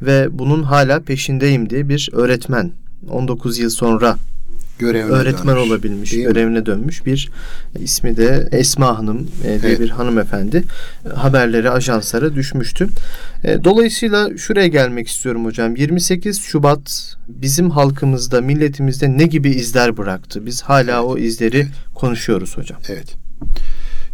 ve 0.01 0.27
bunun 0.31 0.63
hala 0.63 0.99
peşindeyim 0.99 1.69
diye 1.69 1.89
bir 1.89 2.09
öğretmen 2.13 2.71
19 3.09 3.59
yıl 3.59 3.69
sonra 3.69 4.15
görevine 4.81 5.11
öğretmen 5.11 5.55
dönmüş, 5.55 5.71
olabilmiş, 5.71 6.11
görevine 6.11 6.65
dönmüş 6.65 7.05
bir 7.05 7.29
ismi 7.79 8.17
de 8.17 8.49
Esma 8.51 8.97
Hanım 8.97 9.27
e, 9.43 9.61
diye 9.61 9.71
evet. 9.71 9.79
bir 9.79 9.89
hanımefendi 9.89 10.63
haberleri 11.15 11.69
ajanslara 11.69 12.35
düşmüştü. 12.35 12.87
E, 13.43 13.63
dolayısıyla 13.63 14.37
şuraya 14.37 14.67
gelmek 14.67 15.07
istiyorum 15.07 15.45
hocam. 15.45 15.75
28 15.75 16.41
Şubat 16.41 17.15
bizim 17.27 17.69
halkımızda, 17.69 18.41
milletimizde 18.41 19.17
ne 19.17 19.25
gibi 19.25 19.49
izler 19.49 19.97
bıraktı? 19.97 20.45
Biz 20.45 20.61
hala 20.61 20.95
evet. 20.95 21.05
o 21.05 21.17
izleri 21.17 21.57
evet. 21.57 21.67
konuşuyoruz 21.95 22.57
hocam. 22.57 22.79
Evet. 22.89 23.15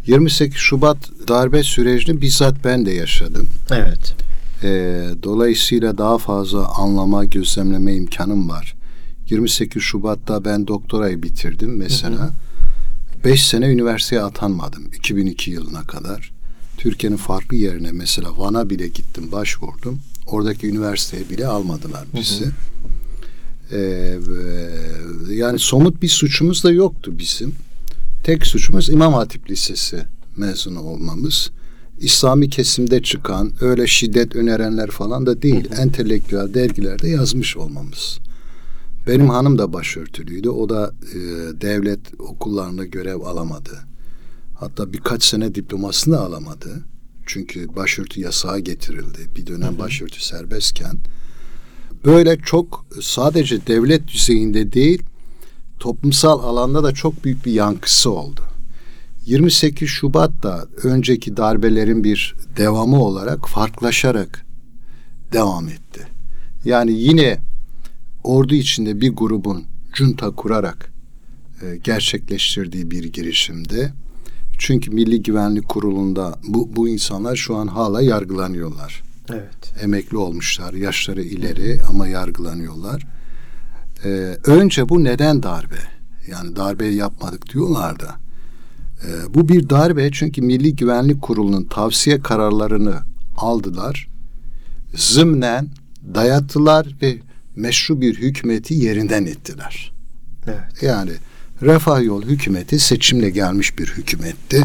28 0.08 0.58
Şubat 0.58 0.98
darbe 1.28 1.64
sürecini 1.64 2.22
bizzat 2.22 2.56
ben 2.64 2.86
de 2.86 2.92
yaşadım. 2.92 3.48
Evet. 3.72 4.16
E, 4.64 4.70
dolayısıyla 5.24 5.98
daha 5.98 6.18
fazla 6.18 6.68
anlama, 6.78 7.26
gözlemleme 7.26 7.96
imkanım 7.96 8.50
var. 8.50 8.76
28 9.30 9.84
Şubat'ta 9.84 10.46
ben 10.46 10.68
doktorayı 10.68 11.24
bitirdim 11.24 11.78
mesela. 11.78 12.32
5 13.26 13.48
sene 13.48 13.68
üniversiteye 13.68 14.22
atanmadım 14.22 14.86
2002 14.98 15.52
yılına 15.52 15.84
kadar. 15.84 16.32
Türkiye'nin 16.78 17.18
farklı 17.18 17.58
yerine 17.58 17.92
mesela 17.92 18.38
Van'a 18.38 18.70
bile 18.70 18.88
gittim 18.88 19.32
başvurdum. 19.32 20.00
Oradaki 20.28 20.68
üniversiteye 20.68 21.30
bile 21.30 21.48
almadılar 21.48 22.06
bizi. 22.16 22.46
Hı 22.46 22.50
hı. 22.50 22.52
Ee, 23.72 24.20
yani 25.30 25.60
somut 25.60 26.02
bir 26.02 26.08
suçumuz 26.08 26.64
da 26.64 26.72
yoktu 26.72 27.14
bizim. 27.18 27.56
Tek 28.24 28.48
suçumuz 28.48 28.90
İmam 28.90 29.14
Hatip 29.14 29.50
Lisesi 29.50 30.06
mezunu 30.38 30.80
olmamız. 30.80 31.50
İslami 32.00 32.50
kesimde 32.50 33.02
çıkan 33.02 33.52
öyle 33.62 33.88
şiddet 33.88 34.36
önerenler 34.36 34.92
falan 34.92 35.26
da 35.26 35.42
değil. 35.42 35.70
Hı 35.70 35.76
hı. 35.76 35.82
Entelektüel 35.82 36.54
dergilerde 36.54 37.10
yazmış 37.10 37.58
olmamız. 37.58 38.20
Benim 39.08 39.30
hanım 39.30 39.58
da 39.58 39.74
başörtülüydü. 39.74 40.50
O 40.50 40.70
da 40.70 40.94
e, 41.14 41.18
devlet 41.62 42.00
okullarında 42.20 42.86
görev 42.86 43.22
alamadı. 43.22 43.80
Hatta 44.60 44.94
birkaç 44.94 45.24
sene 45.24 45.56
diplomasını 45.56 46.14
da 46.14 46.22
alamadı. 46.22 46.84
Çünkü 47.26 47.76
başörtü 47.76 48.22
yasağı 48.22 48.60
getirildi. 48.60 49.20
Bir 49.36 49.48
dönem 49.48 49.72
hı 49.72 49.76
hı. 49.76 49.80
başörtü 49.80 50.24
serbestken. 50.24 50.98
Böyle 52.06 52.38
çok 52.38 52.86
sadece 53.02 53.68
devlet 53.68 54.08
düzeyinde 54.08 54.74
değil, 54.74 55.04
toplumsal 55.80 56.40
alanda 56.40 56.84
da 56.84 56.92
çok 56.92 57.24
büyük 57.24 57.46
bir 57.46 57.52
yankısı 57.52 58.12
oldu. 58.12 58.42
28 59.26 59.90
Şubat 59.90 60.44
da 60.44 60.68
önceki 60.84 61.38
darbelerin 61.38 62.04
bir 62.04 62.36
devamı 62.58 63.04
olarak 63.04 63.48
farklılaşarak 63.50 64.46
devam 65.34 65.68
etti. 65.70 66.08
Yani 66.66 66.92
yine 66.94 67.40
ordu 68.24 68.56
içinde 68.56 69.02
bir 69.02 69.10
grubun 69.10 69.64
junta 69.94 70.32
kurarak 70.32 70.92
e, 71.62 71.78
gerçekleştirdiği 71.78 72.92
bir 72.92 73.04
girişimdi. 73.04 73.94
Çünkü 74.58 74.92
Milli 74.92 75.24
Güvenlik 75.24 75.70
Kurulu'nda 75.70 76.40
bu, 76.48 76.76
bu 76.76 76.90
insanlar 76.90 77.36
şu 77.36 77.56
an 77.56 77.68
hala 77.68 78.02
yargılanıyorlar. 78.02 79.04
Evet. 79.30 79.74
Emekli 79.82 80.18
olmuşlar, 80.18 80.74
yaşları 80.74 81.22
ileri 81.22 81.80
ama 81.90 82.08
yargılanıyorlar. 82.08 83.08
Ee, 84.06 84.38
önce 84.46 84.90
bu 84.90 85.04
neden 85.04 85.44
darbe? 85.44 85.80
Yani 86.32 86.56
darbe 86.56 86.86
yapmadık 86.86 87.54
diyorlar 87.54 88.00
da. 88.00 88.16
Ee, 89.06 89.34
bu 89.34 89.50
bir 89.50 89.70
darbe 89.70 90.12
çünkü 90.12 90.42
Milli 90.42 90.76
Güvenlik 90.76 91.22
Kurulu'nun 91.22 91.64
tavsiye 91.64 92.20
kararlarını 92.20 92.96
aldılar. 93.38 94.08
Zımnen 94.96 95.70
dayattılar 96.16 96.96
ve 97.02 97.18
meşru 97.58 98.02
bir 98.02 98.16
hükümeti 98.18 98.74
yerinden 98.74 99.26
ettiler. 99.26 99.92
Evet. 100.48 100.84
Yani 100.84 101.12
Refah 101.62 102.04
Yol 102.04 102.24
hükümeti 102.24 102.80
seçimle 102.80 103.30
gelmiş 103.30 103.80
bir 103.80 103.88
hükümetti. 103.88 104.64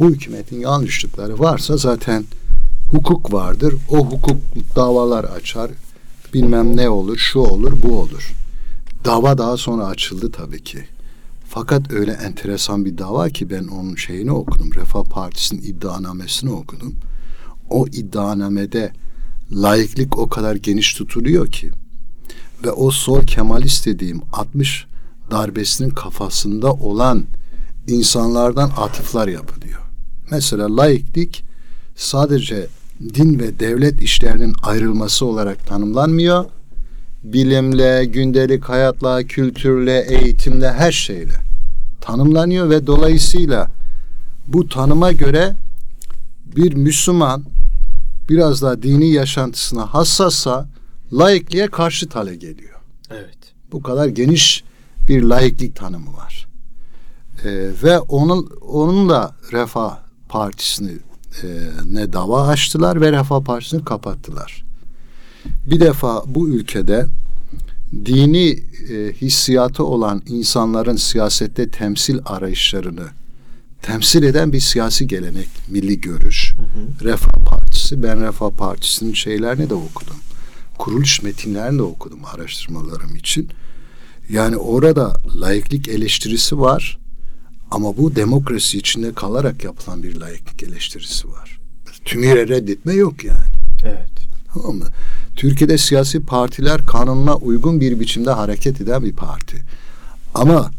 Bu 0.00 0.10
hükümetin 0.10 0.60
yanlışlıkları 0.60 1.38
varsa 1.38 1.76
zaten 1.76 2.24
hukuk 2.90 3.32
vardır. 3.32 3.74
O 3.88 4.06
hukuk 4.06 4.36
davalar 4.76 5.24
açar. 5.24 5.70
Bilmem 6.34 6.76
ne 6.76 6.88
olur, 6.88 7.16
şu 7.16 7.38
olur, 7.38 7.72
bu 7.82 8.00
olur. 8.00 8.32
Dava 9.04 9.38
daha 9.38 9.56
sonra 9.56 9.86
açıldı 9.86 10.32
tabii 10.32 10.64
ki. 10.64 10.84
Fakat 11.48 11.92
öyle 11.92 12.12
enteresan 12.12 12.84
bir 12.84 12.98
dava 12.98 13.28
ki 13.28 13.50
ben 13.50 13.64
onun 13.64 13.94
şeyini 13.94 14.32
okudum. 14.32 14.74
Refah 14.74 15.04
Partisi'nin 15.04 15.62
iddianamesini 15.62 16.50
okudum. 16.50 16.94
O 17.70 17.86
iddianamede 17.86 18.92
layıklık 19.52 20.18
o 20.18 20.28
kadar 20.28 20.56
geniş 20.56 20.94
tutuluyor 20.94 21.52
ki 21.52 21.70
ve 22.64 22.70
o 22.70 22.90
sol 22.90 23.22
Kemalist 23.22 23.86
dediğim 23.86 24.20
60 24.32 24.86
darbesinin 25.30 25.90
kafasında 25.90 26.72
olan 26.72 27.24
insanlardan 27.86 28.70
atıflar 28.76 29.28
yapılıyor. 29.28 29.80
Mesela 30.30 30.76
laiklik 30.76 31.44
sadece 31.96 32.66
din 33.14 33.38
ve 33.38 33.60
devlet 33.60 34.02
işlerinin 34.02 34.54
ayrılması 34.62 35.26
olarak 35.26 35.66
tanımlanmıyor. 35.66 36.44
bilimle, 37.24 38.04
gündelik 38.04 38.64
hayatla, 38.64 39.22
kültürle, 39.22 40.00
eğitimle, 40.08 40.72
her 40.72 40.92
şeyle 40.92 41.34
tanımlanıyor 42.00 42.70
ve 42.70 42.86
dolayısıyla 42.86 43.68
bu 44.46 44.68
tanıma 44.68 45.12
göre 45.12 45.54
bir 46.56 46.74
Müslüman 46.74 47.44
biraz 48.28 48.62
daha 48.62 48.82
dini 48.82 49.12
yaşantısına 49.12 49.94
hassassa 49.94 50.68
laikliğe 51.12 51.66
karşı 51.66 52.08
hale 52.08 52.36
geliyor. 52.36 52.80
Evet. 53.10 53.38
Bu 53.72 53.82
kadar 53.82 54.06
geniş 54.06 54.64
bir 55.08 55.22
laiklik 55.22 55.76
tanımı 55.76 56.12
var. 56.12 56.48
Ee, 57.44 57.70
ve 57.82 57.98
onun 57.98 58.50
onunla 58.68 59.36
Refah 59.52 59.98
Partisi'ni 60.28 60.92
e, 61.42 61.46
ne 61.86 62.12
dava 62.12 62.46
açtılar 62.46 63.00
ve 63.00 63.12
Refah 63.12 63.40
Partisi'ni 63.40 63.84
kapattılar. 63.84 64.64
Bir 65.66 65.80
defa 65.80 66.22
bu 66.26 66.48
ülkede 66.48 67.06
dini 68.06 68.48
e, 68.90 69.12
hissiyatı 69.12 69.84
olan 69.84 70.22
insanların 70.26 70.96
siyasette 70.96 71.70
temsil 71.70 72.18
arayışlarını 72.24 73.06
temsil 73.82 74.22
eden 74.22 74.52
bir 74.52 74.60
siyasi 74.60 75.06
gelenek, 75.06 75.48
milli 75.68 76.00
görüş, 76.00 76.54
Refah 77.02 77.32
Partisi. 77.46 78.02
Ben 78.02 78.20
Refah 78.20 78.50
Partisi'nin 78.50 79.14
şeylerini 79.14 79.70
de 79.70 79.74
okudum. 79.74 80.16
Kuruluş 80.78 81.22
metinlerini 81.22 81.78
de 81.78 81.82
okudum 81.82 82.24
araştırmalarım 82.24 83.16
için. 83.16 83.48
Yani 84.30 84.56
orada 84.56 85.12
laiklik 85.40 85.88
eleştirisi 85.88 86.60
var 86.60 86.98
ama 87.70 87.96
bu 87.96 88.16
demokrasi 88.16 88.78
içinde 88.78 89.14
kalarak 89.14 89.64
yapılan 89.64 90.02
bir 90.02 90.20
laiklik 90.20 90.62
eleştirisi 90.62 91.28
var. 91.28 91.58
Tümüyle 92.04 92.48
reddetme 92.48 92.94
yok 92.94 93.24
yani. 93.24 93.54
Evet. 93.84 94.10
Tamam 94.54 94.76
mı? 94.76 94.86
Türkiye'de 95.36 95.78
siyasi 95.78 96.20
partiler 96.20 96.86
kanununa 96.86 97.36
uygun 97.36 97.80
bir 97.80 98.00
biçimde 98.00 98.30
hareket 98.30 98.80
eden 98.80 99.04
bir 99.04 99.12
parti. 99.12 99.62
Ama 100.34 100.70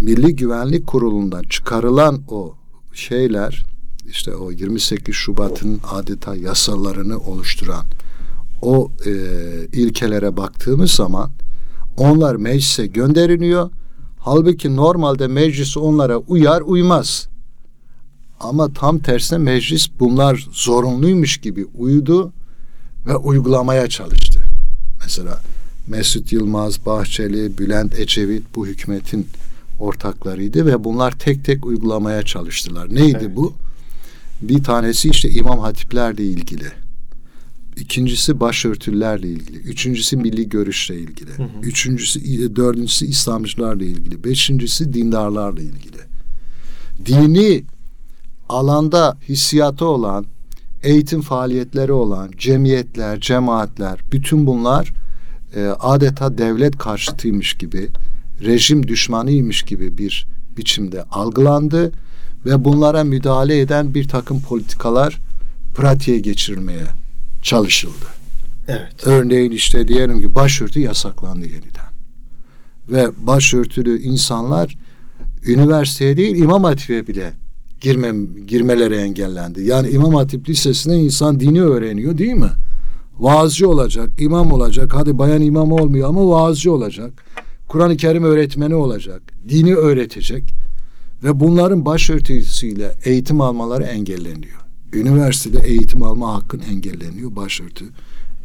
Milli 0.00 0.36
Güvenlik 0.36 0.86
Kurulu'ndan 0.86 1.42
çıkarılan 1.42 2.22
o 2.28 2.54
şeyler 2.94 3.64
işte 4.08 4.34
o 4.34 4.50
28 4.50 5.14
Şubat'ın 5.14 5.80
adeta 5.90 6.36
yasalarını 6.36 7.18
oluşturan 7.18 7.84
o 8.62 8.92
e, 9.06 9.10
ilkelere 9.72 10.36
baktığımız 10.36 10.90
zaman 10.90 11.30
onlar 11.96 12.36
meclise 12.36 12.86
gönderiliyor. 12.86 13.70
Halbuki 14.18 14.76
normalde 14.76 15.26
meclis 15.26 15.76
onlara 15.76 16.16
uyar 16.16 16.60
uymaz. 16.60 17.28
Ama 18.40 18.72
tam 18.72 18.98
tersine 18.98 19.38
meclis 19.38 19.88
bunlar 20.00 20.46
zorunluymuş 20.52 21.36
gibi 21.38 21.66
uydu 21.78 22.32
ve 23.06 23.16
uygulamaya 23.16 23.88
çalıştı. 23.88 24.40
Mesela 25.02 25.40
Mesut 25.88 26.32
Yılmaz, 26.32 26.86
Bahçeli, 26.86 27.58
Bülent 27.58 27.98
Ecevit 27.98 28.42
bu 28.56 28.66
hükümetin 28.66 29.26
ortaklarıydı 29.80 30.66
ve 30.66 30.84
bunlar 30.84 31.12
tek 31.12 31.44
tek 31.44 31.66
uygulamaya 31.66 32.22
çalıştılar. 32.22 32.94
Neydi 32.94 33.18
Evet. 33.20 33.36
bu? 33.36 33.52
Bir 34.42 34.64
tanesi 34.64 35.08
işte 35.08 35.30
imam 35.30 35.58
hatiplerle 35.58 36.24
ilgili. 36.24 36.64
İkincisi 37.76 38.40
başörtülerle 38.40 39.28
ilgili. 39.28 39.58
Üçüncüsü 39.58 40.16
milli 40.16 40.48
görüşle 40.48 40.98
ilgili. 40.98 41.30
hı. 41.30 41.48
Üçüncüsü, 41.62 42.56
dördüncüsü 42.56 43.06
İslamcılarla 43.06 43.84
ilgili. 43.84 44.24
Beşincisi 44.24 44.92
dindarlarla 44.92 45.60
ilgili. 45.60 45.96
Dini 47.06 47.64
alanda 48.48 49.18
hissiyatı 49.28 49.84
olan, 49.84 50.26
eğitim 50.82 51.20
faaliyetleri 51.20 51.92
olan, 51.92 52.30
cemiyetler, 52.38 53.20
cemaatler, 53.20 54.00
bütün 54.12 54.46
bunlar 54.46 54.92
e, 55.56 55.66
adeta 55.66 56.38
devlet 56.38 56.78
karşıtıymış 56.78 57.54
gibi, 57.54 57.88
rejim 58.42 58.88
düşmanıymış 58.88 59.62
gibi 59.62 59.98
bir 59.98 60.26
biçimde 60.56 61.02
algılandı 61.02 61.92
ve 62.46 62.64
bunlara 62.64 63.04
müdahale 63.04 63.60
eden 63.60 63.94
bir 63.94 64.08
takım 64.08 64.40
politikalar 64.40 65.18
pratiğe 65.74 66.18
geçirilmeye 66.18 66.99
çalışıldı. 67.42 68.06
Evet. 68.68 69.06
Örneğin 69.06 69.50
işte 69.50 69.88
diyelim 69.88 70.20
ki 70.20 70.34
başörtü 70.34 70.80
yasaklandı 70.80 71.46
yeniden. 71.46 71.90
Ve 72.88 73.08
başörtülü 73.26 74.02
insanlar 74.02 74.76
üniversiteye 75.46 76.16
değil 76.16 76.36
İmam 76.36 76.64
Hatip'e 76.64 77.06
bile 77.06 77.32
girmem, 77.80 78.46
girmeleri 78.46 78.94
engellendi. 78.94 79.62
Yani 79.62 79.88
İmam 79.88 80.14
Hatip 80.14 80.48
Lisesi'nde 80.48 80.96
insan 80.96 81.40
dini 81.40 81.62
öğreniyor 81.62 82.18
değil 82.18 82.34
mi? 82.34 82.50
Vaazcı 83.18 83.68
olacak, 83.68 84.10
imam 84.18 84.52
olacak. 84.52 84.90
Hadi 84.94 85.18
bayan 85.18 85.42
imam 85.42 85.72
olmuyor 85.72 86.08
ama 86.08 86.28
vaazcı 86.28 86.72
olacak. 86.72 87.24
Kur'an-ı 87.68 87.96
Kerim 87.96 88.24
öğretmeni 88.24 88.74
olacak. 88.74 89.22
Dini 89.48 89.74
öğretecek. 89.74 90.44
Ve 91.24 91.40
bunların 91.40 91.84
başörtüsüyle 91.84 92.94
eğitim 93.04 93.40
almaları 93.40 93.84
engelleniyor. 93.84 94.60
Üniversitede 94.92 95.68
eğitim 95.68 96.02
alma 96.02 96.34
hakkın 96.34 96.62
engelleniyor. 96.70 97.36
Başörtü 97.36 97.84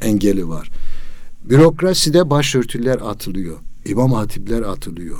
engeli 0.01 0.49
var. 0.49 0.69
Bürokraside 1.43 2.29
başörtüler 2.29 2.95
atılıyor. 2.95 3.57
İmam 3.85 4.13
hatipler 4.13 4.61
atılıyor. 4.61 5.19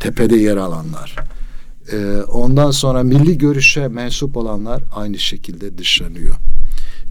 Tepede 0.00 0.36
yer 0.36 0.56
alanlar. 0.56 1.16
Ee, 1.92 2.22
ondan 2.32 2.70
sonra 2.70 3.02
milli 3.02 3.38
görüşe 3.38 3.88
mensup 3.88 4.36
olanlar 4.36 4.82
aynı 4.94 5.18
şekilde 5.18 5.78
dışlanıyor. 5.78 6.34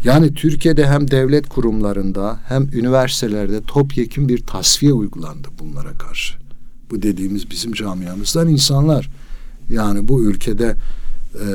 Yani 0.03 0.33
Türkiye'de 0.33 0.87
hem 0.87 1.11
devlet 1.11 1.49
kurumlarında 1.49 2.39
hem 2.47 2.63
üniversitelerde 2.73 3.61
topyekun 3.61 4.29
bir 4.29 4.37
tasfiye 4.37 4.93
uygulandı 4.93 5.47
bunlara 5.59 5.93
karşı. 5.93 6.33
Bu 6.91 7.01
dediğimiz 7.01 7.51
bizim 7.51 7.73
camiamızdan 7.73 8.47
insanlar. 8.47 9.09
Yani 9.69 10.07
bu 10.07 10.23
ülkede 10.23 10.75
e, 11.35 11.47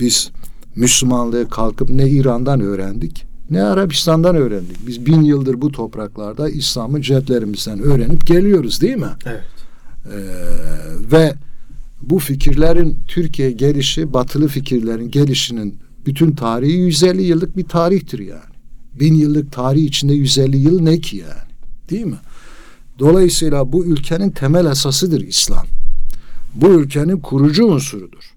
biz 0.00 0.30
Müslümanlığı 0.78 1.48
kalkıp 1.48 1.90
ne 1.90 2.08
İran'dan 2.08 2.60
öğrendik 2.60 3.28
ne 3.50 3.62
Arabistan'dan 3.62 4.36
öğrendik. 4.36 4.86
Biz 4.86 5.06
bin 5.06 5.22
yıldır 5.22 5.60
bu 5.60 5.72
topraklarda 5.72 6.48
İslam'ı 6.48 7.02
cedlerimizden 7.02 7.80
öğrenip 7.80 8.26
geliyoruz 8.26 8.80
değil 8.80 8.96
mi? 8.96 9.10
Evet. 9.26 9.42
Ee, 10.06 10.18
ve 11.12 11.34
bu 12.02 12.18
fikirlerin 12.18 12.98
Türkiye 13.08 13.50
gelişi, 13.50 14.12
batılı 14.12 14.48
fikirlerin 14.48 15.10
gelişinin 15.10 15.78
bütün 16.06 16.32
tarihi 16.32 16.72
150 16.72 17.22
yıllık 17.22 17.56
bir 17.56 17.64
tarihtir 17.64 18.18
yani. 18.18 18.54
Bin 19.00 19.14
yıllık 19.14 19.52
tarih 19.52 19.82
içinde 19.82 20.14
150 20.14 20.56
yıl 20.56 20.80
ne 20.80 21.00
ki 21.00 21.16
yani? 21.16 21.48
Değil 21.90 22.06
mi? 22.06 22.18
Dolayısıyla 22.98 23.72
bu 23.72 23.84
ülkenin 23.84 24.30
temel 24.30 24.66
esasıdır 24.66 25.20
İslam. 25.20 25.66
Bu 26.54 26.68
ülkenin 26.68 27.20
kurucu 27.20 27.66
unsurudur. 27.66 28.34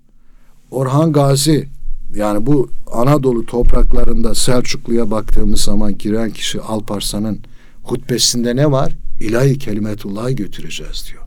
Orhan 0.72 1.14
Gazi 1.14 1.68
yani 2.15 2.45
bu 2.45 2.69
Anadolu 2.91 3.45
topraklarında 3.45 4.36
Selçuklu'ya 4.36 5.12
baktığımız 5.12 5.62
zaman 5.62 5.97
giren 5.97 6.32
kişi 6.32 6.62
Alparslan'ın 6.62 7.39
hutbesinde 7.84 8.56
ne 8.56 8.71
var? 8.71 8.91
İlahi 9.19 9.60
kelimetullah'ı 9.60 10.32
götüreceğiz 10.32 11.06
diyor. 11.12 11.24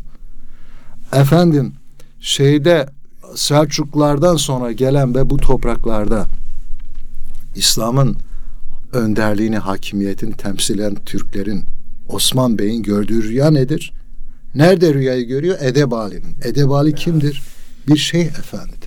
Efendim 1.12 1.72
şeyde 2.20 2.88
Selçuklulardan 3.34 4.36
sonra 4.36 4.72
gelen 4.72 5.14
ve 5.14 5.30
bu 5.30 5.36
topraklarda 5.36 6.26
İslam'ın 7.54 8.16
önderliğini, 8.92 9.58
hakimiyetini 9.58 10.36
temsil 10.36 10.78
eden 10.78 10.94
Türklerin 10.94 11.64
Osman 12.08 12.58
Bey'in 12.58 12.82
gördüğü 12.82 13.22
rüya 13.22 13.50
nedir? 13.50 13.92
Nerede 14.54 14.94
rüyayı 14.94 15.26
görüyor? 15.26 15.56
Edebali'nin. 15.60 16.36
Edebali 16.42 16.94
kimdir? 16.94 17.42
Bir 17.88 17.96
şeyh 17.96 18.26
efendidir. 18.26 18.83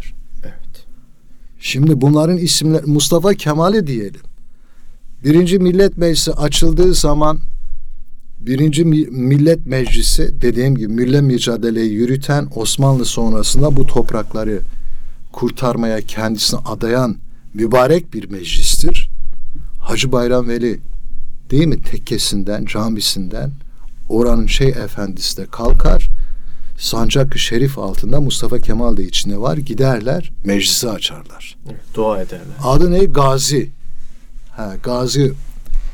Şimdi 1.60 2.02
bunların 2.02 2.38
isimler 2.38 2.84
Mustafa 2.86 3.34
Kemal'i 3.34 3.88
diyelim. 3.88 4.22
Birinci 5.24 5.60
Millet 5.60 5.98
Meclisi 5.98 6.32
açıldığı 6.32 6.94
zaman 6.94 7.40
Birinci 8.40 8.86
Mi- 8.86 9.08
Millet 9.12 9.66
Meclisi 9.66 10.42
dediğim 10.42 10.76
gibi 10.76 10.88
millet 10.88 11.22
mücadeleyi 11.22 11.92
yürüten 11.94 12.48
Osmanlı 12.56 13.06
sonrasında 13.06 13.76
bu 13.76 13.88
toprakları 13.88 14.62
kurtarmaya 15.32 16.02
kendisini 16.02 16.60
adayan 16.60 17.16
mübarek 17.54 18.14
bir 18.14 18.30
meclistir. 18.30 19.10
Hacı 19.80 20.12
Bayram 20.12 20.48
Veli 20.48 20.80
değil 21.52 21.68
mi 21.68 21.82
tekkesinden, 21.82 22.66
camisinden 22.66 23.52
oranın 24.10 24.48
şey 24.48 24.70
efendisi 24.70 25.38
de 25.38 25.46
kalkar. 25.46 26.10
Sancak-ı 26.78 27.40
Şerif 27.40 27.80
altında 27.80 28.22
Mustafa 28.22 28.60
Kemal 28.60 28.98
de 28.98 29.04
içinde 29.04 29.38
var. 29.38 29.58
Giderler, 29.58 30.32
meclisi 30.44 30.90
açarlar. 30.90 31.58
evet. 31.66 31.80
Dua 31.94 32.22
ederler. 32.22 32.56
Adı 32.64 32.92
ne? 32.92 33.06
Gazi. 33.06 33.70
Ha, 34.52 34.76
Gazi 34.84 35.34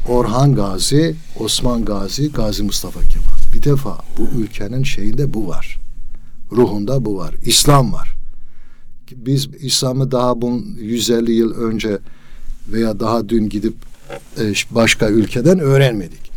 Orhan 0.07 0.55
Gazi, 0.55 1.15
Osman 1.39 1.85
Gazi, 1.85 2.31
Gazi 2.31 2.63
Mustafa 2.63 2.99
Kemal. 2.99 3.53
Bir 3.53 3.63
defa 3.63 3.97
bu 4.17 4.41
ülkenin 4.41 4.83
şeyinde 4.83 5.33
bu 5.33 5.47
var. 5.47 5.79
Ruhunda 6.51 7.05
bu 7.05 7.17
var. 7.17 7.35
İslam 7.45 7.93
var. 7.93 8.13
Biz 9.11 9.47
İslam'ı 9.59 10.11
daha 10.11 10.41
bunun 10.41 10.77
150 10.81 11.31
yıl 11.31 11.53
önce 11.55 11.99
veya 12.67 12.99
daha 12.99 13.29
dün 13.29 13.49
gidip 13.49 13.73
e, 14.39 14.53
başka 14.71 15.09
ülkeden 15.09 15.59
öğrenmedik. 15.59 16.32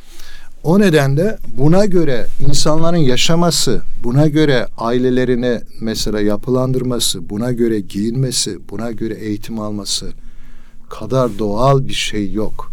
O 0.66 0.80
nedenle 0.80 1.38
buna 1.58 1.84
göre 1.84 2.26
insanların 2.48 2.96
yaşaması, 2.96 3.82
buna 4.04 4.26
göre 4.26 4.66
ailelerine 4.78 5.62
mesela 5.80 6.20
yapılandırması, 6.20 7.30
buna 7.30 7.52
göre 7.52 7.80
giyinmesi, 7.80 8.58
buna 8.70 8.92
göre 8.92 9.14
eğitim 9.14 9.60
alması 9.60 10.12
kadar 10.88 11.38
doğal 11.38 11.88
bir 11.88 11.92
şey 11.92 12.32
yok. 12.32 12.72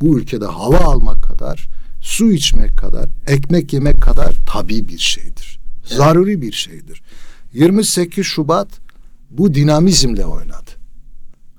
Bu 0.00 0.18
ülkede 0.18 0.46
hava 0.46 0.78
almak 0.78 1.22
kadar, 1.22 1.68
su 2.00 2.30
içmek 2.30 2.78
kadar, 2.78 3.08
ekmek 3.26 3.72
yemek 3.72 4.02
kadar 4.02 4.34
tabi 4.52 4.88
bir 4.88 4.98
şeydir. 4.98 5.58
Zaruri 5.84 6.42
bir 6.42 6.52
şeydir. 6.52 7.02
28 7.52 8.26
Şubat 8.26 8.68
bu 9.30 9.54
dinamizmle 9.54 10.26
oynadı. 10.26 10.70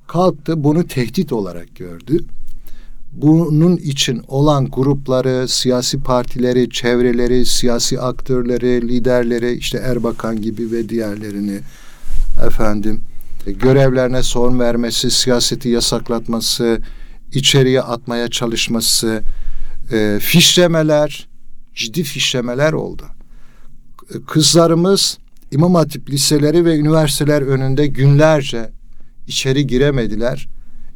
Kalktı 0.07 0.63
bunu 0.63 0.87
tehdit 0.87 1.33
olarak 1.33 1.75
gördü 1.75 2.25
bunun 3.11 3.77
için 3.77 4.23
olan 4.27 4.65
grupları, 4.65 5.47
siyasi 5.47 6.03
partileri, 6.03 6.69
çevreleri, 6.69 7.45
siyasi 7.45 8.01
aktörleri, 8.01 8.87
liderleri 8.87 9.51
işte 9.51 9.77
Erbakan 9.77 10.41
gibi 10.41 10.71
ve 10.71 10.89
diğerlerini 10.89 11.59
efendim 12.47 13.01
görevlerine 13.45 14.23
son 14.23 14.59
vermesi, 14.59 15.11
siyaseti 15.11 15.69
yasaklatması, 15.69 16.81
içeriye 17.33 17.81
atmaya 17.81 18.27
çalışması, 18.27 19.21
e, 19.91 20.19
fişlemeler, 20.21 21.27
ciddi 21.75 22.03
fişlemeler 22.03 22.73
oldu. 22.73 23.03
Kızlarımız 24.27 25.17
İmam 25.51 25.75
Hatip 25.75 26.09
liseleri 26.09 26.65
ve 26.65 26.77
üniversiteler 26.77 27.41
önünde 27.41 27.87
günlerce 27.87 28.71
içeri 29.27 29.67
giremediler. 29.67 30.47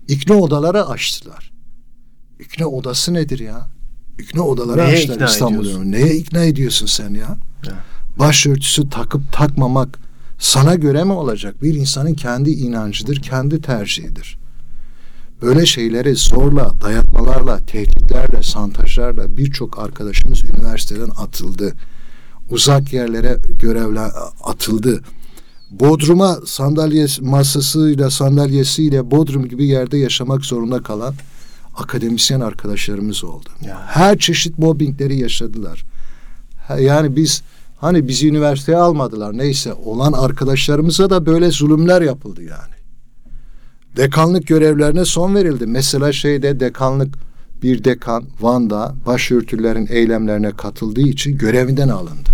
İkna 0.07 0.35
odaları 0.35 0.85
açtılar. 0.85 1.54
İkna 2.39 2.67
odası 2.67 3.13
nedir 3.13 3.39
ya? 3.39 3.67
İkna 4.19 4.41
odaları 4.41 4.77
Neye 4.77 4.97
açtılar 4.97 5.27
İstanbul'da. 5.27 5.83
Neye 5.83 6.15
ikna 6.15 6.43
ediyorsun 6.43 6.85
sen 6.85 7.13
ya? 7.13 7.37
Ya. 7.67 7.83
Başörtüsü 8.19 8.89
takıp 8.89 9.33
takmamak 9.33 9.99
sana 10.39 10.75
göre 10.75 11.03
mi 11.03 11.13
olacak? 11.13 11.63
Bir 11.63 11.73
insanın 11.75 12.13
kendi 12.13 12.51
inancıdır, 12.51 13.21
kendi 13.21 13.61
tercihidir. 13.61 14.37
Böyle 15.41 15.65
şeyleri 15.65 16.15
zorla, 16.15 16.73
dayatmalarla, 16.81 17.65
tehditlerle, 17.65 18.43
santajlarla 18.43 19.37
birçok 19.37 19.79
arkadaşımız 19.79 20.43
üniversiteden 20.43 21.09
atıldı. 21.17 21.73
Uzak 22.49 22.93
yerlere 22.93 23.37
görevle 23.59 23.99
atıldı. 24.43 25.01
Bodrum'a 25.71 26.37
sandalye 26.45 27.07
masasıyla 27.21 28.09
sandalyesiyle 28.09 29.11
Bodrum 29.11 29.47
gibi 29.47 29.65
yerde 29.65 29.97
yaşamak 29.97 30.45
zorunda 30.45 30.83
kalan 30.83 31.15
akademisyen 31.77 32.39
arkadaşlarımız 32.39 33.23
oldu. 33.23 33.49
Ya. 33.65 33.81
Her 33.87 34.17
çeşit 34.17 34.59
mobbingleri 34.59 35.19
yaşadılar. 35.19 35.85
Yani 36.79 37.15
biz 37.15 37.43
hani 37.77 38.07
bizi 38.07 38.29
üniversiteye 38.29 38.77
almadılar 38.77 39.37
neyse 39.37 39.73
olan 39.73 40.13
arkadaşlarımıza 40.13 41.09
da 41.09 41.25
böyle 41.25 41.51
zulümler 41.51 42.01
yapıldı 42.01 42.43
yani. 42.43 42.75
Dekanlık 43.97 44.47
görevlerine 44.47 45.05
son 45.05 45.35
verildi. 45.35 45.65
Mesela 45.67 46.11
şeyde 46.11 46.59
dekanlık 46.59 47.15
bir 47.63 47.83
dekan 47.83 48.23
Van'da 48.41 48.95
başörtülerin 49.05 49.87
eylemlerine 49.89 50.51
katıldığı 50.51 51.07
için 51.07 51.37
görevinden 51.37 51.89
alındı. 51.89 52.29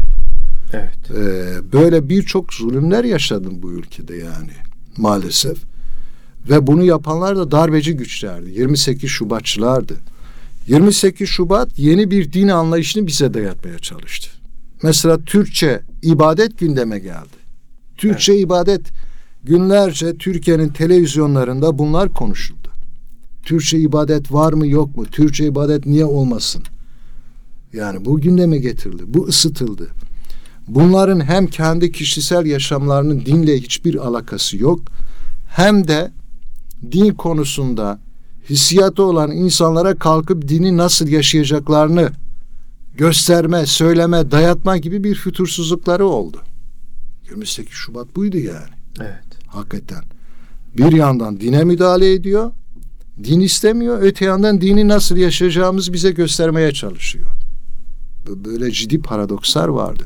Evet. 0.74 1.12
Ee, 1.12 1.74
böyle 1.74 2.10
birçok 2.10 2.54
zulümler 2.54 3.04
yaşadım 3.04 3.54
bu 3.62 3.72
ülkede 3.72 4.16
yani 4.16 4.52
maalesef. 4.98 5.58
Ve 6.50 6.68
bunu 6.68 6.84
yapanlar 6.84 7.38
da 7.38 7.52
darbeci 7.52 7.96
güçlerdi. 7.96 8.50
28 8.50 9.10
Şubatçılardı. 9.10 9.94
28 10.68 11.30
Şubat 11.30 11.80
yeni 11.80 12.12
bir 12.12 12.34
din 12.34 12.48
anlayışını 12.48 13.08
bize 13.08 13.34
dayatmaya 13.34 13.80
çalıştı. 13.80 14.30
Mesela 14.84 15.18
Türkçe 15.18 15.82
ibadet 16.02 16.60
gündeme 16.60 17.00
geldi. 17.00 17.42
Türkçe 17.98 18.38
ibadet 18.38 18.82
günlerce 19.44 20.18
Türkiye'nin 20.18 20.70
televizyonlarında 20.70 21.78
bunlar 21.78 22.14
konuşuldu. 22.14 22.70
Türkçe 23.44 23.80
ibadet 23.80 24.34
var 24.34 24.54
mı 24.54 24.68
yok 24.68 24.98
mu? 24.98 25.06
Türkçe 25.06 25.46
ibadet 25.46 25.86
niye 25.86 26.06
olmasın? 26.06 26.64
Yani 27.74 28.06
bu 28.06 28.22
gündeme 28.22 28.58
getirildi. 28.58 29.04
Bu 29.08 29.28
ısıtıldı. 29.28 29.88
Bunların 30.68 31.20
hem 31.20 31.48
kendi 31.48 31.92
kişisel 31.92 32.46
yaşamlarının 32.46 33.26
dinle 33.26 33.58
hiçbir 33.58 33.96
alakası 34.08 34.58
yok 34.58 34.80
hem 35.48 35.88
de 35.88 36.12
din 36.92 37.14
konusunda 37.14 38.00
hissiyatı 38.50 39.04
olan 39.04 39.32
insanlara 39.32 39.96
kalkıp 39.96 40.48
dini 40.48 40.78
nasıl 40.78 41.08
yaşayacaklarını 41.08 42.10
gösterme, 42.98 43.66
söyleme, 43.66 44.32
dayatma 44.32 44.78
gibi 44.78 45.04
bir 45.04 45.16
fütursuzlukları 45.16 46.06
oldu. 46.06 46.38
28 47.30 47.74
Şubat 47.74 48.16
buydu 48.16 48.38
yani 48.38 48.70
Evet. 49.00 49.24
hakikaten. 49.48 50.04
Bir 50.78 50.92
yandan 50.92 51.40
dine 51.40 51.64
müdahale 51.64 52.14
ediyor, 52.14 52.52
din 53.24 53.40
istemiyor, 53.40 54.02
öte 54.02 54.26
yandan 54.26 54.62
dini 54.62 54.88
nasıl 54.88 55.18
yaşayacağımız 55.18 55.94
bize 55.94 56.12
göstermeye 56.12 56.72
çalışıyor. 56.72 57.28
Böyle 58.28 58.72
ciddi 58.72 59.02
paradokslar 59.02 59.68
vardı. 59.68 60.04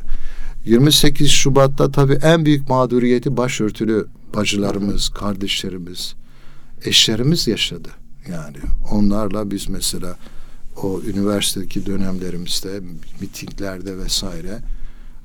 28 0.66 1.30
Şubat'ta 1.32 1.92
tabii 1.92 2.20
en 2.24 2.46
büyük 2.46 2.70
mağduriyeti 2.70 3.38
başörtülü 3.38 4.08
bacılarımız, 4.36 5.10
kardeşlerimiz, 5.10 6.16
eşlerimiz 6.86 7.48
yaşadı. 7.48 7.90
Yani 8.32 8.58
onlarla 8.92 9.52
biz 9.52 9.70
mesela 9.70 10.18
o 10.84 11.02
üniversitedeki 11.02 11.86
dönemlerimizde 11.86 12.82
mitinglerde 13.22 13.98
vesaire 13.98 14.60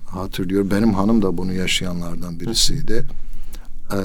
hatırlıyorum. 0.07 0.71
Benim 0.71 0.95
hanım 0.95 1.23
da 1.23 1.39
bunu 1.39 1.53
yaşayanlardan 1.53 2.41
birisiydi. 2.41 3.07
Ee, 3.93 3.97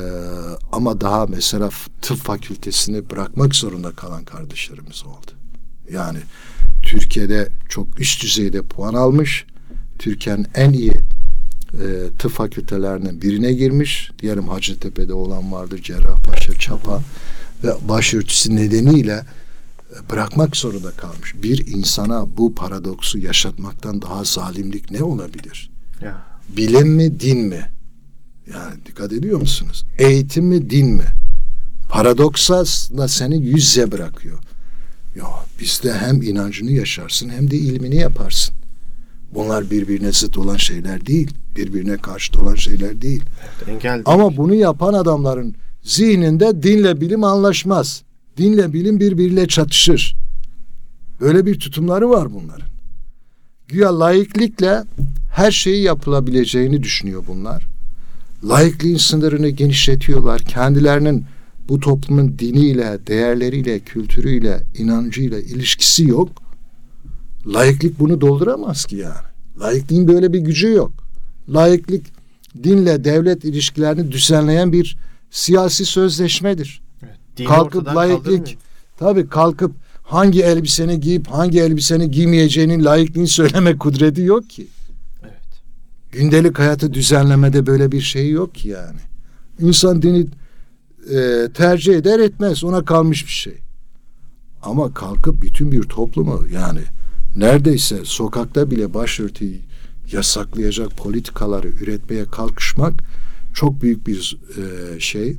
ama 0.72 1.02
daha 1.02 1.26
mesela 1.26 1.70
tıp 2.02 2.18
fakültesini 2.18 3.10
bırakmak 3.10 3.56
zorunda 3.56 3.92
kalan 3.92 4.26
kardeşlerimiz 4.26 5.04
oldu. 5.06 5.32
Yani 5.92 6.20
Türkiye'de 6.84 7.50
çok 7.70 8.00
üst 8.00 8.24
düzeyde 8.24 8.62
puan 8.62 8.94
almış. 8.94 9.46
Türkiye'nin 10.00 10.48
en 10.56 10.74
iyi 10.74 10.94
e, 11.82 12.18
tıp 12.20 12.32
fakültelerinin 12.32 13.22
birine 13.22 13.54
girmiş. 13.54 14.12
Diyelim 14.20 14.48
Hacettepe'de 14.48 15.14
olan 15.14 15.52
vardır, 15.52 15.82
Cerrahpaşa, 15.82 16.54
Çapa 16.60 17.02
ve 17.64 17.74
başörtüsü 17.88 18.56
nedeniyle 18.56 19.26
e, 19.92 20.10
bırakmak 20.12 20.58
zorunda 20.58 20.92
kalmış. 20.92 21.36
Bir 21.44 21.68
insana 21.68 22.38
bu 22.38 22.56
paradoksu 22.56 23.20
yaşatmaktan 23.20 24.02
daha 24.02 24.24
zalimlik 24.24 24.92
ne 24.92 25.04
olabilir? 25.04 25.70
Ya. 26.02 26.24
Bilim 26.58 26.88
mi, 26.88 27.20
din 27.20 27.40
mi? 27.40 27.72
Yani 28.54 28.76
dikkat 28.86 29.14
ediyor 29.14 29.40
musunuz? 29.40 29.86
Eğitim 29.98 30.46
mi, 30.46 30.70
din 30.70 30.88
mi? 30.88 31.06
Paradoksa 31.90 32.64
da 32.98 33.08
seni 33.08 33.36
yüz 33.36 33.54
yüze 33.54 33.92
bırakıyor. 33.92 34.40
Ya 35.16 35.26
bizde 35.60 35.94
hem 35.94 36.22
inancını 36.22 36.72
yaşarsın 36.72 37.30
hem 37.30 37.52
de 37.52 37.58
ilmini 37.58 37.96
yaparsın. 37.96 38.56
Bunlar 39.34 39.72
birbirine 39.72 40.12
zıt 40.12 40.38
olan 40.38 40.58
şeyler 40.58 41.06
değil. 41.06 41.32
Birbirine 41.56 41.98
karşıt 41.98 42.38
olan 42.38 42.56
şeyler 42.56 43.02
değil. 43.02 43.24
evet. 43.42 43.70
Engel. 43.70 44.02
Ama 44.06 44.38
bunu 44.38 44.56
yapan 44.56 44.94
adamların 44.94 45.56
zihninde 45.84 46.64
dinle 46.64 47.02
bilim 47.02 47.24
anlaşmaz. 47.24 48.04
Dinle 48.38 48.74
bilim 48.74 49.00
birbiriyle 49.00 49.48
çatışır. 49.48 50.16
Böyle 51.22 51.46
bir 51.46 51.60
tutumları 51.60 52.10
var 52.10 52.34
bunların. 52.34 52.68
Güya 53.68 54.00
laiklikle 54.00 54.84
her 55.36 55.52
şeyi 55.52 55.84
yapılabileceğini 55.84 56.84
düşünüyor 56.84 57.24
bunlar. 57.28 57.64
Laikliğin 58.44 58.98
sınırını 58.98 59.50
genişletiyorlar. 59.50 60.42
Kendilerinin 60.42 61.26
bu 61.70 61.80
toplumun 61.80 62.40
diniyle, 62.40 63.00
değerleriyle, 63.08 63.80
kültürüyle, 63.80 64.64
inancıyla 64.78 65.40
ilişkisi 65.40 66.08
yok. 66.08 66.30
Laiklik 67.46 68.00
bunu 68.00 68.22
dolduramaz 68.22 68.86
ki 68.86 68.96
yani. 68.96 69.26
Laikliğin 69.60 70.08
böyle 70.08 70.34
bir 70.34 70.40
gücü 70.40 70.72
yok. 70.72 71.05
Laiklik 71.50 72.06
dinle 72.64 73.04
devlet 73.04 73.46
ilişkilerini 73.46 74.12
düzenleyen 74.12 74.74
bir 74.74 74.98
siyasi 75.32 75.86
sözleşmedir. 75.86 76.82
Evet. 77.04 77.16
Dini 77.38 77.48
kalkıp 77.48 77.88
laiklik 77.88 78.58
tabii 78.98 79.30
kalkıp 79.30 79.72
hangi 80.04 80.44
elbiseni 80.44 81.00
giyip 81.00 81.28
hangi 81.28 81.62
elbiseni 81.62 82.12
giymeyeceğinin 82.12 82.86
laikliğini 82.86 83.28
söyleme 83.28 83.78
kudreti 83.78 84.22
yok 84.22 84.50
ki. 84.50 84.68
Evet. 85.24 85.34
Gündelik 86.12 86.60
hayatı 86.60 86.94
düzenlemede 86.94 87.66
böyle 87.66 87.92
bir 87.92 88.02
şey 88.02 88.30
yok 88.30 88.56
ki 88.56 88.70
yani. 88.70 89.00
İnsan 89.60 90.02
dini 90.02 90.28
e, 91.16 91.48
tercih 91.54 91.96
eder 91.96 92.20
etmez 92.20 92.64
ona 92.64 92.86
kalmış 92.86 93.26
bir 93.26 93.32
şey. 93.32 93.58
Ama 94.64 94.94
kalkıp 94.94 95.42
bütün 95.42 95.72
bir 95.72 95.84
toplumu 95.84 96.46
yani 96.54 96.82
neredeyse 97.36 98.00
sokakta 98.04 98.72
bile 98.72 98.94
başörtüyü 98.94 99.60
yasaklayacak 100.12 100.98
politikaları 100.98 101.68
üretmeye 101.68 102.26
kalkışmak 102.26 102.94
çok 103.54 103.82
büyük 103.82 104.08
bir 104.08 104.38
e, 104.58 105.00
şey. 105.00 105.38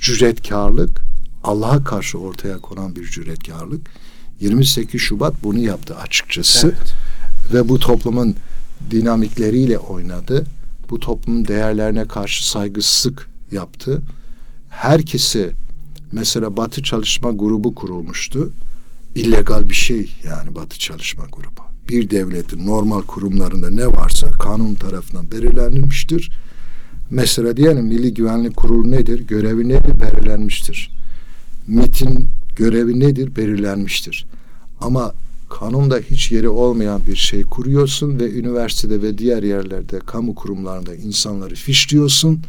Cüretkarlık, 0.00 1.02
Allah'a 1.44 1.84
karşı 1.84 2.18
ortaya 2.18 2.58
konan 2.58 2.96
bir 2.96 3.04
cüretkarlık. 3.04 3.80
28 4.40 5.00
Şubat 5.00 5.34
bunu 5.42 5.58
yaptı 5.58 5.96
açıkçası. 5.96 6.66
Evet. 6.66 6.94
Ve 7.52 7.68
bu 7.68 7.78
toplumun 7.78 8.36
dinamikleriyle 8.90 9.78
oynadı. 9.78 10.46
Bu 10.90 11.00
toplumun 11.00 11.48
değerlerine 11.48 12.08
karşı 12.08 12.50
saygısızlık 12.50 13.28
yaptı. 13.52 14.02
Herkesi 14.70 15.50
mesela 16.12 16.56
Batı 16.56 16.82
Çalışma 16.82 17.30
Grubu 17.30 17.74
kurulmuştu. 17.74 18.52
İllegal 19.14 19.68
bir 19.68 19.74
şey 19.74 20.12
yani 20.24 20.54
Batı 20.54 20.78
Çalışma 20.78 21.24
Grubu. 21.32 21.71
Bir 21.88 22.10
devletin 22.10 22.66
normal 22.66 23.02
kurumlarında 23.02 23.70
ne 23.70 23.86
varsa 23.86 24.30
kanun 24.30 24.74
tarafından 24.74 25.30
belirlenmiştir. 25.30 26.30
Mesela 27.10 27.56
diyelim 27.56 27.86
Milli 27.86 28.14
Güvenlik 28.14 28.56
Kurulu 28.56 28.90
nedir? 28.90 29.26
Görevi 29.26 29.68
nedir? 29.68 30.00
Belirlenmiştir. 30.00 30.90
MIT'in 31.66 32.28
görevi 32.56 33.00
nedir? 33.00 33.36
Belirlenmiştir. 33.36 34.26
Ama 34.80 35.12
kanunda 35.50 35.98
hiç 35.98 36.32
yeri 36.32 36.48
olmayan 36.48 37.00
bir 37.06 37.16
şey 37.16 37.42
kuruyorsun 37.42 38.18
ve 38.18 38.32
üniversitede 38.32 39.02
ve 39.02 39.18
diğer 39.18 39.42
yerlerde 39.42 39.98
kamu 39.98 40.34
kurumlarında 40.34 40.94
insanları 40.94 41.54
fişliyorsun, 41.54 42.40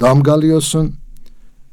damgalıyorsun. 0.00 0.94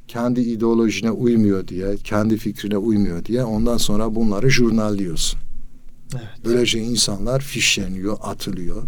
Kendi 0.08 0.42
ideolojine 0.42 1.12
uymuyor 1.12 1.68
diye, 1.68 1.98
kendi 2.04 2.38
fikrine 2.38 2.78
uymuyor 2.78 3.26
diye 3.26 3.44
ondan 3.44 3.78
sonra 3.78 4.16
bunları 4.16 4.50
jurnalliyorsun. 4.50 5.40
Evet. 6.14 6.46
Böylece 6.46 6.80
insanlar 6.80 7.42
fişleniyor, 7.42 8.18
atılıyor, 8.22 8.84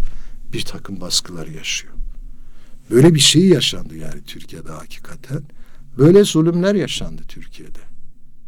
bir 0.54 0.62
takım 0.62 1.02
baskılar 1.02 1.48
yaşıyor. 1.48 1.94
Böyle 2.92 3.14
bir 3.14 3.20
şey 3.20 3.48
yaşandı 3.48 3.96
yani 3.96 4.22
Türkiye'de 4.28 4.72
hakikaten. 4.72 5.42
Böyle 5.98 6.24
zulümler 6.24 6.76
yaşandı 6.76 7.22
Türkiye'de. 7.28 7.80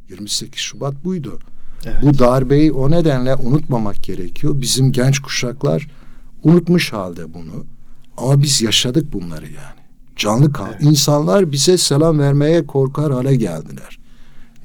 28 0.10 0.62
Şubat 0.62 1.06
buydu. 1.06 1.40
Evet. 1.86 1.98
Bu 2.02 2.20
darbeyi 2.20 2.72
o 2.72 2.92
nedenle 2.92 3.36
unutmamak 3.36 4.04
gerekiyor. 4.04 4.62
Bizim 4.62 4.92
genç 4.92 5.20
kuşaklar 5.20 5.88
unutmuş 6.44 6.94
halde 6.94 7.34
bunu. 7.34 7.66
Ama 8.18 8.42
biz 8.44 8.62
yaşadık 8.62 9.14
bunları 9.14 9.46
yani. 9.46 9.84
Canlı 10.16 10.54
kan. 10.54 10.70
Evet. 10.72 10.82
İnsanlar 10.82 11.52
bize 11.52 11.78
selam 11.78 12.20
vermeye 12.20 12.68
korkar 12.68 13.12
hale 13.12 13.36
geldiler. 13.36 14.00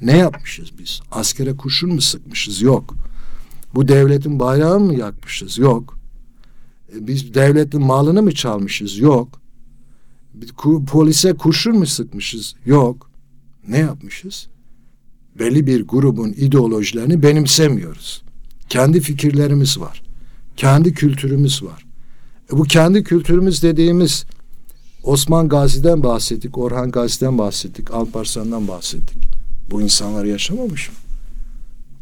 Ne 0.01 0.17
yapmışız 0.17 0.69
biz? 0.79 1.01
Askere 1.11 1.57
kurşun 1.57 1.93
mu 1.93 2.01
sıkmışız? 2.01 2.61
Yok. 2.61 2.95
Bu 3.75 3.87
devletin 3.87 4.39
bayrağını 4.39 4.79
mı 4.79 4.95
yakmışız? 4.95 5.57
Yok. 5.57 5.99
E, 6.95 7.07
Biz 7.07 7.33
devletin 7.33 7.81
malını 7.81 8.21
mı 8.23 8.31
çalmışız? 8.31 8.97
Yok. 8.97 9.41
Polise 10.87 11.33
kurşun 11.33 11.77
mu 11.77 11.85
sıkmışız? 11.85 12.55
Yok. 12.65 13.09
Ne 13.67 13.77
yapmışız? 13.77 14.47
belli 15.39 15.67
bir 15.67 15.87
grubun 15.87 16.29
ideolojilerini 16.29 17.23
benimsemiyoruz. 17.23 18.21
Kendi 18.69 18.99
fikirlerimiz 18.99 19.79
var. 19.79 20.01
Kendi 20.57 20.93
kültürümüz 20.93 21.63
var. 21.63 21.85
E 22.53 22.57
bu 22.57 22.63
kendi 22.63 23.03
kültürümüz 23.03 23.63
dediğimiz 23.63 24.25
Osman 25.03 25.49
Gazi'den 25.49 26.03
bahsettik, 26.03 26.57
Orhan 26.57 26.91
Gazi'den 26.91 27.37
bahsettik, 27.37 27.91
Alparslan'dan 27.91 28.67
bahsettik. 28.67 29.17
Bu 29.71 29.81
insanlar 29.81 30.25
yaşamamış 30.25 30.89
mı? 30.89 30.95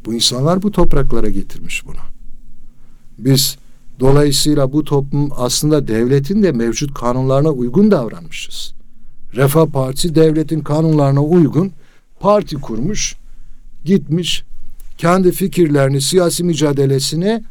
Bu 0.08 0.14
insanlar 0.14 0.62
bu 0.62 0.72
topraklara 0.72 1.30
getirmiş 1.30 1.86
bunu. 1.86 1.96
Biz 3.18 3.58
dolayısıyla 4.00 4.74
bu 4.74 4.84
toplum 4.84 5.30
aslında 5.36 5.88
devletin 5.88 6.44
de 6.44 6.52
mevcut 6.52 6.94
kanunlarına 6.94 7.50
uygun 7.50 7.92
davranmışız. 7.92 8.74
Refah 9.36 9.66
Partisi 9.66 10.16
devletin 10.16 10.60
kanunlarına 10.60 11.24
uygun 11.24 11.72
parti 12.20 12.56
kurmuş, 12.56 13.16
gitmiş 13.86 14.44
kendi 14.98 15.32
fikirlerini, 15.32 16.02
siyasi 16.02 16.44
mücadelesini 16.44 17.44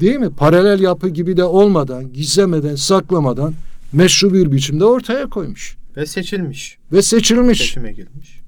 değil 0.00 0.16
mi? 0.16 0.30
Paralel 0.30 0.80
yapı 0.80 1.08
gibi 1.08 1.36
de 1.36 1.44
olmadan, 1.44 2.12
gizlemeden, 2.12 2.74
saklamadan 2.76 3.54
meşru 3.92 4.34
bir 4.34 4.52
biçimde 4.52 4.84
ortaya 4.84 5.26
koymuş 5.26 5.76
Ve 5.96 6.06
seçilmiş. 6.06 6.78
ve 6.92 7.02
seçilmiş. 7.02 7.58
Seçime 7.58 7.92
girmiş. 7.92 8.40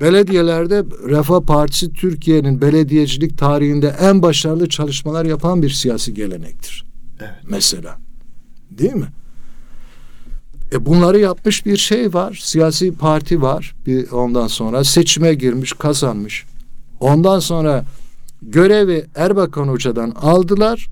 Belediyelerde 0.00 0.84
Refah 1.08 1.40
Partisi 1.40 1.92
Türkiye'nin 1.92 2.60
belediyecilik 2.60 3.38
tarihinde 3.38 3.94
en 4.00 4.22
başarılı 4.22 4.68
çalışmalar 4.68 5.24
yapan 5.24 5.62
bir 5.62 5.70
siyasi 5.70 6.14
gelenektir. 6.14 6.84
Evet. 7.20 7.30
Mesela. 7.48 7.98
Değil 8.70 8.94
mi? 8.94 9.06
E 10.72 10.86
bunları 10.86 11.18
yapmış 11.18 11.66
bir 11.66 11.76
şey 11.76 12.14
var. 12.14 12.38
Siyasi 12.42 12.94
parti 12.94 13.42
var. 13.42 13.74
Bir 13.86 14.10
ondan 14.10 14.46
sonra 14.46 14.84
seçime 14.84 15.34
girmiş, 15.34 15.72
kazanmış. 15.72 16.44
Ondan 17.00 17.38
sonra 17.38 17.84
görevi 18.42 19.04
Erbakan 19.14 19.68
Hoca'dan 19.68 20.10
aldılar. 20.10 20.88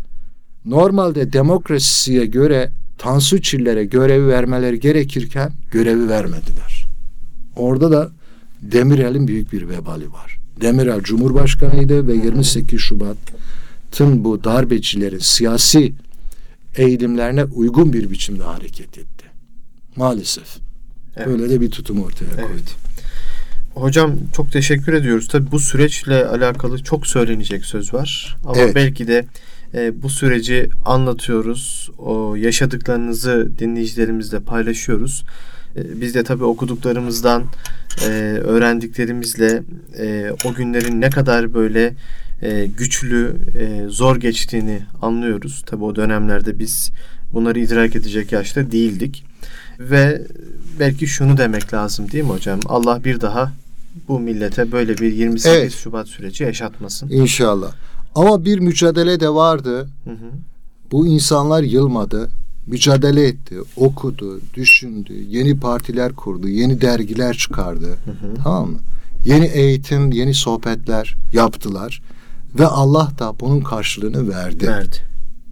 Normalde 0.65 1.33
demokrasiye 1.33 2.27
göre 2.27 2.71
Tansu 2.99 3.43
Çiller'e 3.43 3.85
görevi 3.85 4.29
vermeleri 4.29 4.81
gerekirken 4.81 5.53
görevi 5.71 6.09
vermediler. 6.09 6.85
Orada 7.57 7.93
da 7.93 8.11
Demirel'in 8.73 9.29
büyük 9.29 9.53
bir 9.53 9.69
vebali 9.69 10.13
var. 10.13 10.39
Demirel 10.61 11.01
Cumhurbaşkanıydı 11.01 12.07
ve 12.07 12.15
28 12.15 12.81
Şubat'ın 12.81 14.25
bu 14.25 14.45
darbecilerin 14.45 15.19
siyasi 15.19 15.93
eğilimlerine 16.77 17.45
uygun 17.45 17.93
bir 17.93 18.11
biçimde 18.11 18.43
hareket 18.43 18.99
etti. 18.99 19.25
Maalesef. 19.97 20.57
Evet. 21.17 21.29
Böyle 21.29 21.51
de 21.51 21.61
bir 21.61 21.71
tutum 21.71 22.03
ortaya 22.03 22.31
koydu. 22.31 22.49
Evet. 22.53 22.77
Hocam 23.75 24.13
çok 24.37 24.53
teşekkür 24.53 24.93
ediyoruz. 24.93 25.29
Tabii 25.29 25.51
bu 25.51 25.61
süreçle 25.61 26.27
alakalı 26.27 26.83
çok 26.83 27.07
söylenecek 27.07 27.65
söz 27.65 27.95
var. 27.95 28.37
Ama 28.45 28.59
Evet. 28.59 28.75
belki 28.75 29.09
de 29.09 29.27
e, 29.75 30.03
bu 30.03 30.11
süreci 30.11 30.69
anlatıyoruz. 30.85 31.91
O 31.99 32.35
yaşadıklarınızı 32.37 33.51
dinleyicilerimizle 33.59 34.41
paylaşıyoruz. 34.41 35.25
E, 35.77 36.01
biz 36.01 36.15
de 36.15 36.25
tabii 36.25 36.45
okuduklarımızdan, 36.45 37.45
e, 38.03 38.09
öğrendiklerimizle 38.45 39.63
e, 39.99 40.31
o 40.45 40.55
günlerin 40.55 41.01
ne 41.01 41.11
kadar 41.11 41.55
böyle 41.55 41.95
e, 42.43 42.67
güçlü, 42.67 43.37
e, 43.59 43.89
zor 43.89 44.17
geçtiğini 44.17 44.83
anlıyoruz. 45.03 45.63
Tabii 45.67 45.85
o 45.85 45.97
dönemlerde 45.97 46.59
biz 46.59 46.91
bunları 47.33 47.61
idrak 47.61 47.97
edecek 47.97 48.33
yaşta 48.33 48.71
değildik. 48.73 49.25
Ve 49.81 50.23
belki 50.81 51.07
şunu 51.07 51.37
demek 51.37 51.75
lazım 51.75 52.11
değil 52.11 52.25
mi 52.25 52.31
hocam? 52.31 52.61
Allah 52.67 53.05
bir 53.05 53.21
daha 53.21 53.53
bu 54.09 54.21
millete 54.21 54.73
böyle 54.73 54.99
bir 54.99 55.13
28 55.13 55.47
Evet. 55.47 55.73
Şubat 55.73 56.09
süreci 56.09 56.45
yaşatmasın. 56.45 57.09
İnşallah. 57.11 57.73
Ama 58.15 58.45
bir 58.45 58.59
mücadele 58.59 59.21
de 59.21 59.29
vardı. 59.29 59.89
Hı 60.05 60.11
hı. 60.11 60.31
Bu 60.93 61.07
insanlar 61.07 61.63
yılmadı. 61.63 62.31
Mücadele 62.67 63.27
etti, 63.27 63.57
okudu, 63.77 64.41
düşündü, 64.55 65.13
yeni 65.29 65.61
partiler 65.61 66.13
kurdu, 66.13 66.49
yeni 66.49 66.81
dergiler 66.81 67.37
çıkardı. 67.37 67.97
Tamam 68.43 68.71
mı? 68.71 68.79
Yeni 69.25 69.47
eğitim, 69.47 70.13
yeni 70.13 70.35
sohbetler 70.35 71.17
yaptılar 71.33 72.03
ve 72.59 72.67
Allah 72.67 73.13
da 73.19 73.41
bunun 73.41 73.61
karşılığını 73.61 74.29
verdi. 74.29 74.67
Verdi. 74.67 74.97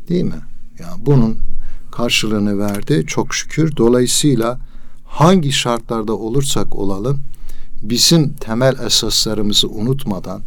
Değil 0.09 0.25
mi? 0.25 0.41
Yani 0.81 1.07
bunun 1.07 1.39
karşılığını 1.93 2.59
verdi 2.59 3.05
çok 3.07 3.35
şükür. 3.35 3.77
Dolayısıyla 3.77 4.61
hangi 5.05 5.53
şartlarda 5.53 6.13
olursak 6.13 6.77
olalım 6.77 7.21
bizim 7.83 8.33
temel 8.33 8.79
esaslarımızı 8.87 9.69
unutmadan 9.69 10.43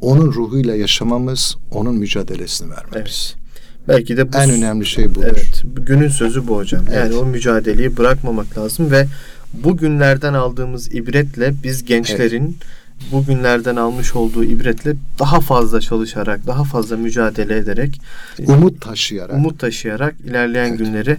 onun 0.00 0.32
ruhuyla 0.32 0.74
yaşamamız, 0.74 1.56
onun 1.70 1.94
mücadelesini 1.94 2.70
vermemiz. 2.70 3.34
Evet. 3.36 3.43
Belki 3.88 4.16
de 4.16 4.32
bu 4.32 4.36
En 4.36 4.50
önemli 4.50 4.86
şey 4.86 5.10
budur. 5.14 5.24
Evet, 5.24 5.62
günün 5.76 6.08
sözü 6.08 6.48
bu 6.48 6.56
hocam. 6.56 6.84
Yani 6.86 6.96
Evet. 7.06 7.14
o 7.14 7.24
mücadeleyi 7.26 7.96
bırakmamak 7.96 8.58
lazım 8.58 8.90
ve 8.90 9.06
bu 9.52 9.76
günlerden 9.76 10.34
aldığımız 10.34 10.94
ibretle 10.94 11.54
biz 11.64 11.84
gençlerin 11.84 12.56
bu 13.12 13.24
günlerden 13.24 13.76
almış 13.76 14.14
olduğu 14.14 14.44
ibretle 14.44 14.94
daha 15.18 15.40
fazla 15.40 15.80
çalışarak, 15.80 16.46
daha 16.46 16.64
fazla 16.64 16.96
mücadele 16.96 17.56
ederek, 17.56 18.00
Umut 18.46 18.80
taşıyarak. 18.80 19.36
umut 19.36 19.58
taşıyarak 19.58 20.14
ilerleyen 20.24 20.68
Evet. 20.68 20.78
günleri 20.78 21.16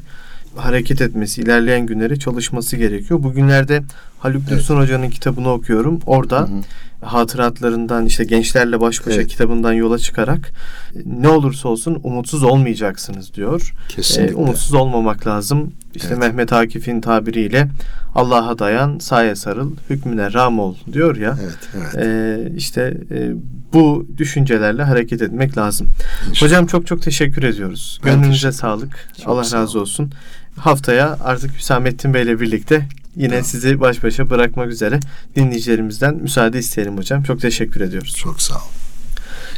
hareket 0.56 1.02
etmesi, 1.02 1.42
ilerleyen 1.42 1.86
günleri 1.86 2.20
çalışması 2.20 2.78
gerekiyor. 2.78 3.24
Bugünlerde 3.24 3.84
Haluk 4.20 4.42
Evet. 4.48 4.52
Dursun 4.60 4.78
Hoca'nın 4.78 5.10
kitabını 5.10 5.50
okuyorum. 5.52 6.00
Orada 6.06 6.40
Hı 6.42 6.44
hı. 6.46 6.62
Hatıratlarından 7.06 8.06
işte 8.06 8.24
gençlerle 8.24 8.82
baş 8.82 9.08
başa 9.08 9.16
Evet. 9.16 9.28
kitabından 9.28 9.74
yola 9.74 9.98
çıkarak 9.98 10.52
e, 10.96 11.00
ne 11.06 11.28
olursa 11.30 11.70
olsun 11.70 12.00
umutsuz 12.04 12.44
olmayacaksınız 12.44 13.34
diyor. 13.34 13.74
Kesinlikle. 13.90 14.34
E, 14.34 14.36
umutsuz 14.36 14.74
olmamak 14.74 15.28
lazım. 15.28 15.72
İşte 15.96 16.08
Evet. 16.08 16.18
Mehmet 16.20 16.54
Akif'in 16.54 17.02
tabiriyle 17.02 17.70
Allah'a 18.16 18.60
dayan, 18.60 19.00
saye 19.00 19.36
sarıl, 19.36 19.72
hükmüne 19.90 20.34
ram 20.34 20.60
ol 20.60 20.76
diyor 20.94 21.16
ya. 21.18 21.38
Evet, 21.44 21.58
evet. 21.96 22.06
E, 22.06 22.56
işte 22.56 22.98
e, 23.12 23.32
bu 23.74 24.08
düşüncelerle 24.18 24.84
hareket 24.84 25.22
etmek 25.22 25.58
lazım. 25.58 25.88
İnşallah. 26.30 26.50
Hocam 26.52 26.66
çok 26.66 26.88
çok 26.88 27.02
teşekkür 27.02 27.44
ediyoruz. 27.44 28.00
Ben 28.06 28.12
Gönlünüze 28.16 28.32
teşekkür 28.32 28.52
sağlık. 28.52 29.10
Çok 29.18 29.28
Allah 29.28 29.44
sağ 29.44 29.58
razı 29.58 29.80
olsun. 29.80 30.12
Haftaya 30.58 31.18
artık 31.24 31.58
Hüsamettin 31.58 32.14
Bey'le 32.14 32.40
birlikte 32.40 32.88
yine 33.16 33.30
Tamam. 33.30 33.44
sizi 33.44 33.80
baş 33.80 34.04
başa 34.04 34.30
bırakmak 34.30 34.70
üzere 34.70 35.00
dinleyicilerimizden 35.36 36.16
müsaade 36.16 36.60
isteyelim 36.60 36.98
hocam. 36.98 37.24
Çok 37.24 37.42
teşekkür 37.42 37.82
ediyoruz. 37.82 38.16
Çok 38.18 38.42
sağ 38.42 38.56
ol. 38.56 38.70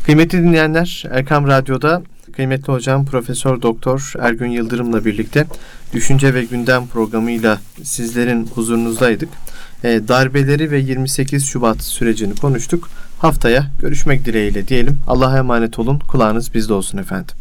Kıymetli 0.05 0.37
dinleyenler, 0.37 1.03
Erkam 1.11 1.47
Radyo'da 1.47 2.01
kıymetli 2.35 2.73
hocam 2.73 3.05
Profesör 3.05 3.61
Doktor 3.61 4.13
Ergün 4.19 4.49
Yıldırım'la 4.49 5.05
birlikte 5.05 5.45
Düşünce 5.93 6.33
ve 6.33 6.43
Gündem 6.43 6.87
programıyla 6.87 7.59
sizlerin 7.83 8.47
huzurunuzdaydık. 8.47 9.29
E, 9.83 10.07
darbeleri 10.07 10.71
ve 10.71 10.79
28 10.79 11.45
Şubat 11.45 11.83
sürecini 11.83 12.35
konuştuk. 12.35 12.89
Haftaya 13.19 13.67
görüşmek 13.81 14.25
dileğiyle 14.25 14.67
diyelim. 14.67 14.99
Allah'a 15.07 15.37
emanet 15.37 15.79
olun. 15.79 15.99
Kulağınız 15.99 16.53
bizde 16.53 16.73
olsun 16.73 16.97
efendim. 16.97 17.35